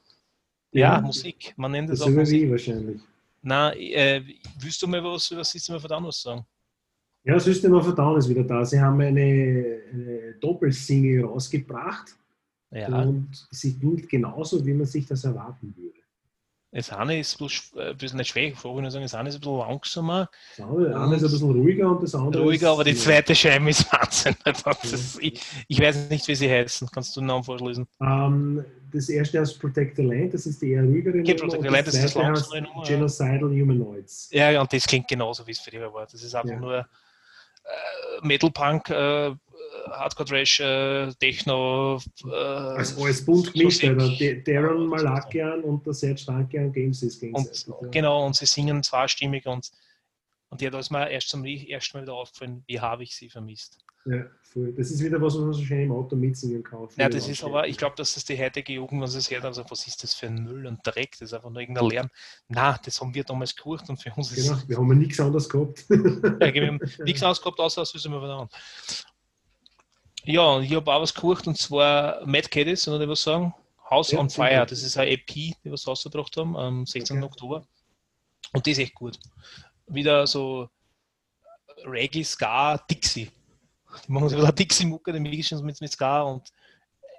[0.73, 1.53] Ja, Musik.
[1.57, 2.49] Man nennt Das es auch Musik.
[2.51, 3.01] wahrscheinlich.
[3.41, 4.21] Na, äh,
[4.59, 6.45] willst du mal was über System of a Down was sagen?
[7.25, 8.63] Ja, System of a Down ist wieder da.
[8.65, 12.15] Sie haben eine, eine Doppelsingle rausgebracht
[12.71, 15.99] Ja, und sie klingt genauso, wie man sich das erwarten würde.
[16.71, 19.35] das eine ist bloß, äh, ein bisschen nicht schwächer, ich würde sagen, das eine ist
[19.35, 22.83] ein bisschen langsamer, Das andere eine ist ein bisschen ruhiger und das andere ruhiger, aber
[22.83, 22.97] die ja.
[22.97, 24.35] zweite Scheibe ist Wahnsinn.
[24.43, 26.89] Das ist, ich, ich weiß nicht, wie sie heißen.
[26.91, 27.87] Kannst du den Namen vorlesen?
[28.01, 31.63] Ähm, das erste heißt Protect the Land, das ist die eher ruhigere Okay, Nummer, Protect
[31.63, 32.95] the Land, das ist das Nummer, ja.
[32.95, 34.29] Genocidal Humanoids.
[34.31, 36.05] Ja, ja, und das klingt genauso, wie es früher war.
[36.05, 36.59] Das ist einfach Ja.
[36.59, 36.85] nur äh,
[38.27, 39.33] Metal Punk, äh,
[39.91, 41.99] Hardcore Trash, äh, Techno.
[42.25, 43.89] Äh, Also alles bunt gemischt, Musik.
[43.89, 44.15] Alter.
[44.17, 47.67] D- Darren Malakian und der Serge Dankian Games ist gegenseitig.
[47.67, 47.87] und, ja.
[47.89, 49.71] genau, und sie singen zweistimmig und,
[50.49, 53.29] und ja, da ist mir erst zum ersten Mal wieder aufgefallen, wie habe ich sie
[53.29, 53.79] vermisst.
[54.05, 54.73] Ja, voll.
[54.73, 56.87] Das ist wieder was, was man so schön im Auto mitsingen kann.
[56.97, 59.63] Ja, das ist aber, ich glaube, dass das die heutige Jugend, sie es hört, also,
[59.69, 62.09] was ist das für ein Müll und Dreck, das ist einfach nur irgendein Lärm.
[62.47, 65.49] Na, das haben wir damals gekocht und für uns ist Genau, wir haben nichts anderes
[65.49, 65.85] gehabt.
[65.89, 68.51] Ja, wir haben nichts ausgehabt, außer das wissen wir verdammt.
[70.25, 73.53] Ja, und ich habe auch was gekocht und zwar Mad Caddies, oder was sagen?
[73.89, 74.29] House Ja, on.
[74.29, 77.17] Fire, das ist eine EP, die wir so rausgebracht haben am 16.
[77.17, 77.25] Okay.
[77.25, 77.67] Oktober.
[78.53, 79.19] Und die ist echt gut.
[79.87, 80.69] Wieder so
[81.85, 83.29] Reggae, Ska, Dixie.
[84.07, 86.51] Die machen so eine Dixie-Mucke, die mischen mit, mit Ska und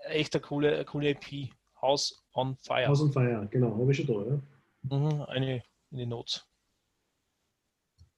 [0.09, 1.51] echt eine coole, eine coole EP.
[1.85, 2.89] House on Fire.
[2.89, 4.99] Haus und Feier, genau, habe ich schon da, ja.
[4.99, 6.47] Mhm, eine in die Notes.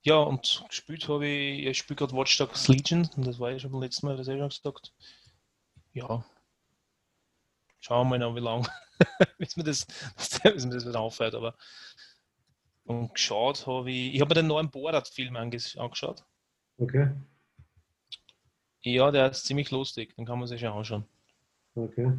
[0.03, 3.59] Ja, und gespielt habe ich, ich spiele gerade Watch Dogs Legion, und das war ja
[3.59, 4.95] schon beim letzten Mal, das habe ich schon gesagt.
[5.93, 6.25] Ja.
[7.81, 8.69] Schauen wir mal noch, wie lange,
[9.39, 9.87] bis mir das,
[10.17, 11.57] bis mir das wieder aufhört, aber.
[12.85, 16.25] Und geschaut habe ich, ich habe mir den neuen Borat-Film anges angeschaut.
[16.79, 17.11] Okay,
[18.87, 21.05] Ja, der ist ziemlich lustig, den kann man sich schon anschauen.
[21.75, 22.13] okay.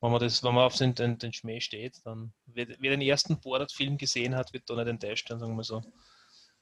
[0.00, 3.00] Wenn man, das, wenn man auf den, den, den Schmäh steht, dann, wer, wer den
[3.00, 5.82] ersten Borat-Film gesehen hat, wird da nicht enttäuscht sein, sagen wir so.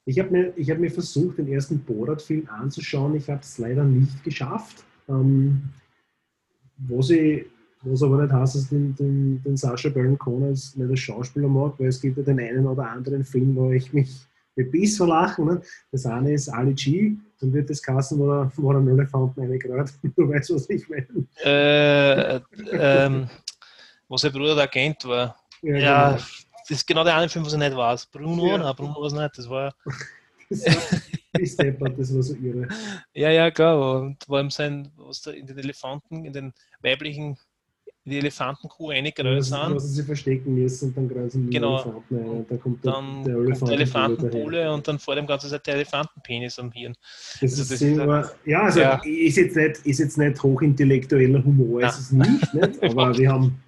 [0.05, 3.15] Ich habe mir, ich hab mir versucht, den ersten Borat-Film anzuschauen.
[3.15, 4.83] Ich habe es leider nicht geschafft.
[5.07, 5.69] Ähm,
[6.77, 7.45] was, ich,
[7.83, 10.99] was aber nicht heißt, dass ich den, den, den Sascha Baron Cohen als nicht als
[10.99, 14.09] Schauspieler mag, weil es gibt ja den einen oder anderen Film, wo ich mich
[14.55, 15.45] bebiss vor Lachen.
[15.45, 15.61] Ne?
[15.91, 19.39] Das eine ist Ali G, dann wird das Kassen, wo er, wo er einen Elefanten
[19.39, 19.91] reingerät.
[20.15, 21.07] Du weißt, was ich meine.
[21.43, 22.39] äh,
[22.71, 23.29] ähm,
[24.07, 25.35] wo sein Bruder der Agent war.
[25.61, 26.11] Ja, genau.
[26.13, 28.05] das ist genau der eine Film, was ich nicht weiß.
[28.07, 28.57] Bruno, Ja.
[28.57, 29.37] nein, Bruno war es nicht.
[29.37, 29.73] Das war,
[30.49, 32.67] Das war, das war so irre.
[33.13, 34.01] ja, ja, klar.
[34.01, 37.37] Und vor allem sein, was da in den Elefanten, in den weiblichen,
[38.05, 39.75] die Elefantenkuh reingerollt Was, sind.
[39.75, 41.75] was sie verstecken müssen und dann greifen die Genau.
[41.81, 42.29] Elefanten ein.
[42.29, 43.73] Und dann kommt der, Dann der kommt der daher.
[43.75, 46.95] Elefantenbulle und dann vor dem ganzen Zeit der Elefantenpenis am Hirn.
[47.39, 49.01] Das Also ist das ist aber, ja, also Ja.
[49.05, 51.87] Ist, jetzt nicht, ist jetzt nicht hochintellektueller Humor, Na.
[51.87, 53.63] ist es nicht, nicht, aber wir haben.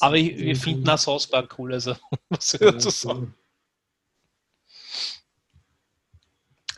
[0.00, 1.94] Aber ich, wir finden auch South Park cool, also
[2.28, 3.34] was soll ich dazu sagen?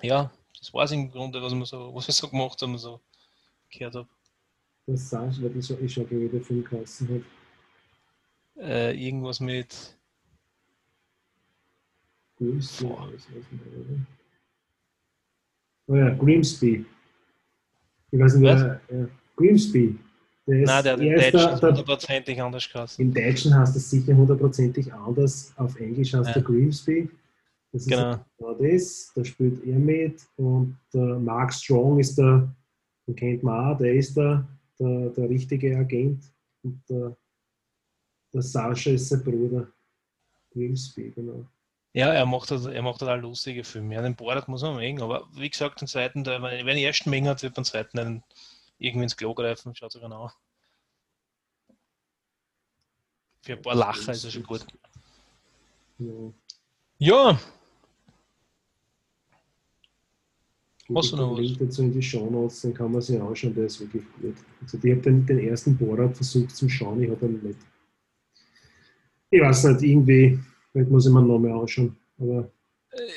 [0.02, 3.00] Ja, das war es im Grunde, was wir so, was wir so gemacht haben, so
[3.70, 4.08] gehört habe.
[4.86, 8.62] Das sagst du, weil ich schon, wieder Film geheißen hat.
[8.62, 9.96] Äh, irgendwas mit
[12.38, 12.86] Grimsby.
[12.88, 14.06] Was oder?
[15.86, 16.84] Oh ja, Grimsby.
[18.10, 18.62] Ich weiß nicht, Was?
[18.62, 19.08] Ja.
[19.36, 19.98] Grimsby.
[20.46, 23.04] Der ist, Nein, der hat er in ist der, der, hundertprozentig anders geheißen.
[23.04, 25.52] Im Deutschen heißt das sicher hundertprozentig anders.
[25.56, 26.32] Auf Englisch heißt Ja.
[26.34, 27.10] der Grimsby.
[27.72, 28.24] Das ist Genau.
[28.38, 29.10] genau das.
[29.14, 30.20] Da spielt er mit.
[30.36, 32.48] Und der Mark Strong ist der,
[33.06, 34.46] Den kennt man auch, der ist der,
[34.78, 36.24] der, der richtige Agent.
[36.62, 37.16] Und der,
[38.32, 39.70] der Sascha ist sein Bruder.
[40.54, 41.46] Wilsby, genau.
[41.92, 43.94] Ja, er macht, das, er macht total lustige Filme.
[43.94, 47.10] Ja, den Borat muss man mögen, aber wie gesagt, den zweiten, der, wenn den ersten
[47.10, 48.24] Menge hat, wird beim zweiten einen
[48.78, 50.30] irgendwie ins Klo greifen, schaut sogar genau.
[53.42, 54.66] Für ein paar Lacher ist er schon gut.
[55.98, 56.32] Ja.
[56.98, 57.38] Ja, Gut,
[60.94, 61.38] Hast du noch?
[61.38, 64.34] Link dazu in die Show Notes, den kann man sich anschauen, der ist wirklich gut.
[64.62, 67.58] Also ich habe den, den ersten Borat versucht zum Schauen, ich habe ihn nicht.
[69.30, 70.38] Ich weiß nicht, irgendwie,
[70.72, 71.96] vielleicht muss ich mir noch mehr anschauen.
[72.18, 72.50] Aber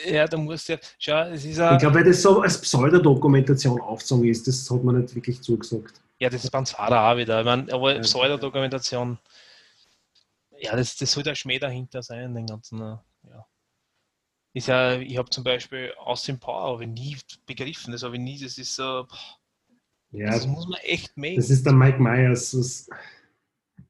[0.10, 3.80] ja, da musst du ja, schau, es ist ich glaube, weil das so als Pseudodokumentation
[3.82, 6.02] aufgezogen ist, das hat man nicht wirklich zugesagt.
[6.20, 7.40] ja, das ist beim Zara auch wieder.
[7.40, 8.02] Ich meine, aber Ja.
[8.02, 9.20] Pseudodokumentation,
[10.60, 12.96] ja, das, das soll der Schmäh dahinter sein, den ganzen, äh.
[14.58, 18.22] Ist ja, ich habe zum Beispiel Austin Power habe ich nie begriffen, das habe ich
[18.22, 19.38] nie, das ist so, boah,
[20.12, 21.36] Ja, das muss man echt mögen.
[21.36, 22.52] das ist der Mike Myers.
[22.52, 22.90] Das,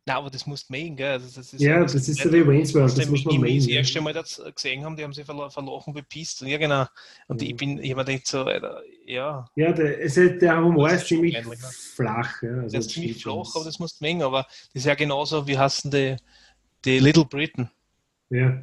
[0.06, 1.12] Nein, aber das musst du mögen, gell?
[1.12, 3.68] Also das ist ja, das ist so wie Wayne's World, das muss man Mouse das
[3.68, 3.70] mögen.
[3.78, 6.42] erste Mal das gesehen haben, die haben sich verlo verlochen bepisst.
[6.42, 6.86] Und ja, genau.
[7.28, 7.48] Und Mhm.
[7.48, 10.90] ich bin, ich habe mir gedacht, so, Alter, ja, Ja, der, es ist, der Humor
[10.90, 11.68] ist ist ziemlich ähnlich, ne?
[11.96, 12.42] flach.
[12.42, 14.22] Ja, also das ist ziemlich flach, aber das musst du mengen.
[14.24, 16.16] Aber das ist ja genauso, wie heißen die,
[16.86, 17.70] die Little Britain.
[18.30, 18.62] Ja.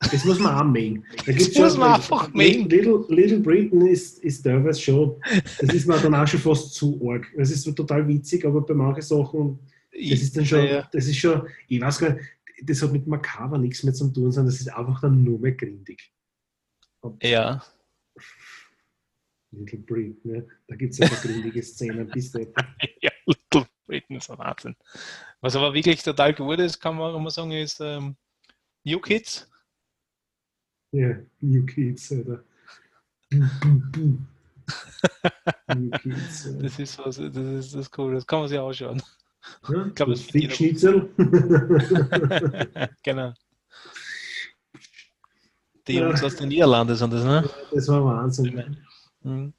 [0.00, 1.04] Das muss man auch mengen.
[1.26, 2.68] Da Das muss man einfach mengen.
[2.70, 5.20] Little, Little Britain ist, ist teilweise schon,
[5.60, 7.26] das ist mir dann auch schon fast zu arg.
[7.36, 9.58] Das ist total witzig, aber bei manchen Sachen,
[9.92, 12.24] das ist dann schon, das ist schon, ich weiß gar nicht,
[12.62, 15.52] das hat mit Makaber nichts mehr zu tun, sondern das ist einfach dann nur mehr
[15.52, 16.12] grindig.
[17.22, 17.62] ja.
[19.52, 20.42] Little Britain, ja.
[20.68, 22.52] da gibt es ja grindige Szenen bis dahin.
[23.00, 24.76] ja, Little Britain ist ein Wahnsinn.
[25.40, 28.16] Was aber wirklich total gut ist, kann man, kann man sagen, ist ähm,
[28.84, 29.49] New Kids.
[30.92, 32.42] Ja, New Kids, Alter.
[33.30, 33.46] New
[36.02, 36.44] Kids.
[36.44, 36.52] Ja.
[36.62, 39.02] Das ist was, das ist das ist cool, das kann man sich anschauen.
[39.68, 41.10] Ja, Ich glaube, das Fickschnitzel.
[43.02, 43.32] genau.
[45.86, 46.06] Die Ja.
[46.06, 47.48] Jungs aus den Niederlanden sind das, ne?
[47.72, 48.76] das war Wahnsinn.
[49.22, 49.52] Mhm.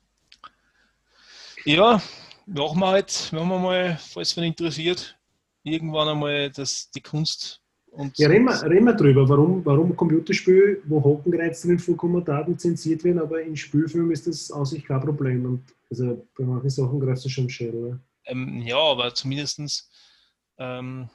[1.65, 2.01] Ja,
[2.45, 5.17] machen wir halt, machen wir mal, falls wen interessiert,
[5.63, 7.60] irgendwann einmal das, die Kunst
[7.91, 12.57] und Ja, reden wir, reden wir drüber, warum, warum Computerspiele, wo Hakenreiz drin vorkommen, Daten
[12.57, 15.45] zensiert werden, aber in Spielfilmen ist das aus sich kein Problem.
[15.45, 17.99] Und also bei manchen Sachen greifst du schon ja.
[18.25, 19.89] ähm, ja, aber zumindestens
[20.57, 21.09] ähm,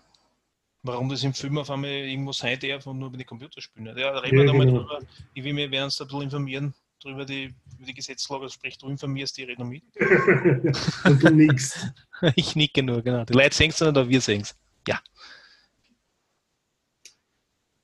[0.82, 3.92] warum das im Film auf einmal irgendwo sein darf und nur über die Computerspiele.
[3.92, 3.98] nicht.
[3.98, 4.80] Ja, reden Ja, wir da mal genau.
[4.80, 5.00] drüber.
[5.34, 8.78] Ich will mir werden uns da ein bisschen informieren drüber die, über die Gesetzlage, sprich,
[8.78, 9.84] du informierst die reden noch mit.
[11.04, 11.86] Und du nix.
[12.34, 13.24] ich nicke nur, genau.
[13.24, 14.56] Die Leute sehen es nicht, aber wir sehen es.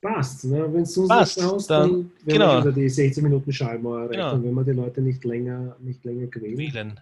[0.03, 0.43] Passt.
[0.45, 0.71] Ne?
[0.71, 2.63] Wenn du Passt, nichts hast, dann- dann werden genau.
[2.65, 4.43] wir die 16 Minuten Schallmauer erreicht, Genau.
[4.43, 6.57] wenn wir die Leute nicht länger, nicht länger quälen.
[6.57, 6.99] Wählen.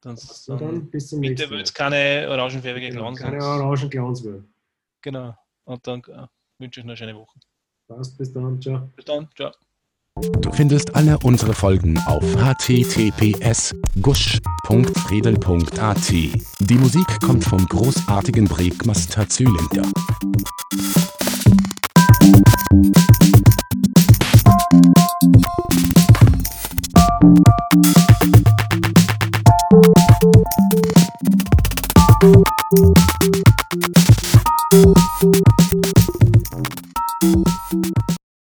[0.00, 1.62] Dann, Na dann, dann bis zum bitte nächsten Mal.
[1.62, 3.20] es keine orangenfarbige Genau, Clowns.
[3.20, 4.42] keine orangen Clowns mehr.
[5.02, 5.34] Genau.
[5.64, 6.26] Und dann äh,
[6.58, 7.38] wünsche ich noch eine schöne Woche.
[7.88, 8.60] Passt, bis dann.
[8.62, 8.88] Ciao.
[8.96, 9.28] Bis dann.
[9.36, 9.50] Ciao.
[10.40, 16.10] Du findest alle unsere Folgen auf https gusch.redel.at.
[16.10, 19.82] Die Musik kommt vom großartigen Breakmaster Zylinder.